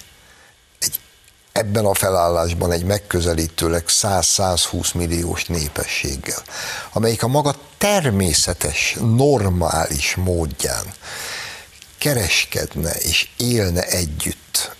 ebben 1.52 1.84
a 1.84 1.94
felállásban 1.94 2.72
egy 2.72 2.84
megközelítőleg 2.84 3.84
100-120 3.86 4.94
milliós 4.94 5.44
népességgel, 5.44 6.42
amelyik 6.92 7.22
a 7.22 7.28
maga 7.28 7.54
természetes, 7.78 8.96
normális 9.00 10.14
módján 10.14 10.84
kereskedne 11.98 12.90
és 12.90 13.28
élne 13.36 13.82
együtt, 13.82 14.76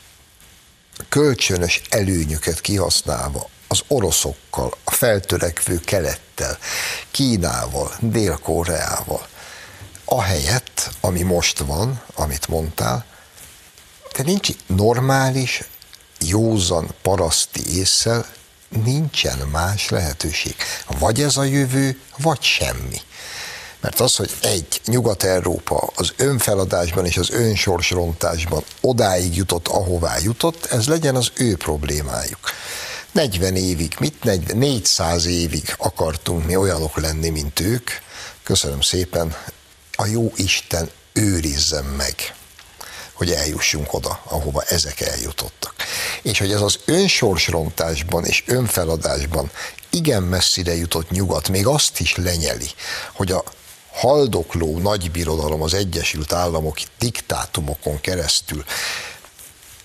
kölcsönös 1.09 1.83
előnyöket 1.91 2.61
kihasználva 2.61 3.49
az 3.69 3.83
oroszokkal, 3.89 4.75
a 4.85 4.91
feltörekvő 4.91 5.81
kelettel, 5.81 6.59
Kínával, 7.11 7.93
Dél-Koreával, 8.01 9.27
ahelyett, 10.05 10.91
ami 11.01 11.23
most 11.23 11.59
van, 11.59 12.03
amit 12.15 12.49
mondtál, 12.49 13.05
de 14.17 14.23
nincs 14.23 14.49
normális, 14.67 15.63
józan 16.27 16.89
paraszti 17.03 17.79
észsel, 17.79 18.27
nincsen 18.85 19.39
más 19.39 19.89
lehetőség. 19.89 20.55
Vagy 20.99 21.23
ez 21.23 21.37
a 21.37 21.45
jövő, 21.45 22.01
vagy 22.17 22.43
semmi. 22.43 23.01
Mert 23.81 24.01
az, 24.01 24.17
hogy 24.17 24.31
egy 24.41 24.81
Nyugat-Európa 24.85 25.91
az 25.95 26.13
önfeladásban 26.17 27.07
és 27.07 27.17
az 27.17 27.31
önsorsrontásban 27.31 28.65
odáig 28.81 29.37
jutott, 29.37 29.69
ahová 29.69 30.19
jutott, 30.19 30.65
ez 30.65 30.87
legyen 30.87 31.17
az 31.17 31.31
ő 31.35 31.57
problémájuk. 31.57 32.39
40 33.13 33.57
évig, 33.57 33.95
mit 33.99 34.25
40, 34.25 34.57
400 34.57 35.27
évig 35.27 35.75
akartunk 35.79 36.47
mi 36.47 36.57
olyanok 36.57 36.97
lenni, 36.97 37.29
mint 37.29 37.61
ők. 37.61 37.91
Köszönöm 38.43 38.81
szépen, 38.81 39.37
a 39.93 40.07
jó 40.07 40.33
Isten 40.37 40.91
őrizzen 41.13 41.85
meg 41.85 42.15
hogy 43.21 43.31
eljussunk 43.33 43.93
oda, 43.93 44.21
ahova 44.25 44.63
ezek 44.63 45.01
eljutottak. 45.01 45.75
És 46.23 46.39
hogy 46.39 46.53
ez 46.53 46.61
az 46.61 46.79
önsorsrontásban 46.85 48.25
és 48.25 48.43
önfeladásban 48.47 49.51
igen 49.91 50.23
messzire 50.23 50.75
jutott 50.75 51.11
nyugat, 51.11 51.49
még 51.49 51.67
azt 51.67 52.01
is 52.01 52.17
lenyeli, 52.17 52.71
hogy 53.13 53.33
a 53.33 53.45
haldokló 53.93 54.79
nagybirodalom 54.79 55.63
az 55.63 55.75
Egyesült 55.75 56.33
Államok 56.33 56.79
diktátumokon 56.99 58.01
keresztül 58.01 58.65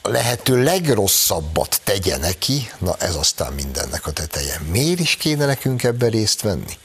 lehető 0.02 0.64
legrosszabbat 0.64 1.82
tegye 1.84 2.18
neki, 2.18 2.70
na 2.80 2.96
ez 3.00 3.16
aztán 3.16 3.54
mindennek 3.54 4.08
a 4.08 4.12
teteje. 4.12 4.62
Miért 4.72 5.00
is 5.00 5.16
kéne 5.16 5.46
nekünk 5.46 5.84
ebben 5.84 6.10
részt 6.10 6.42
venni? 6.42 6.78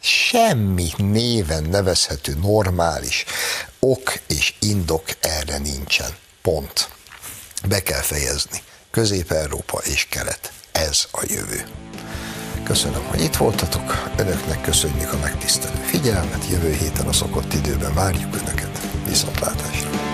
Semmi 0.00 0.90
néven 0.96 1.62
nevezhető 1.62 2.34
normális 2.42 3.24
ok 3.86 4.20
és 4.28 4.54
indok 4.60 5.04
erre 5.20 5.58
nincsen. 5.58 6.16
Pont. 6.42 6.88
Be 7.68 7.82
kell 7.82 8.00
fejezni. 8.00 8.62
Közép-Európa 8.90 9.78
és 9.78 10.06
Kelet. 10.10 10.52
Ez 10.72 11.04
a 11.12 11.24
jövő. 11.28 11.64
Köszönöm, 12.64 13.04
hogy 13.04 13.20
itt 13.20 13.36
voltatok. 13.36 14.12
Önöknek 14.16 14.60
köszönjük 14.60 15.12
a 15.12 15.18
megtisztelő 15.18 15.82
figyelmet. 15.84 16.48
Jövő 16.50 16.72
héten 16.72 17.06
a 17.06 17.12
szokott 17.12 17.52
időben 17.52 17.94
várjuk 17.94 18.34
Önöket. 18.34 18.80
Viszontlátásra. 19.06 20.11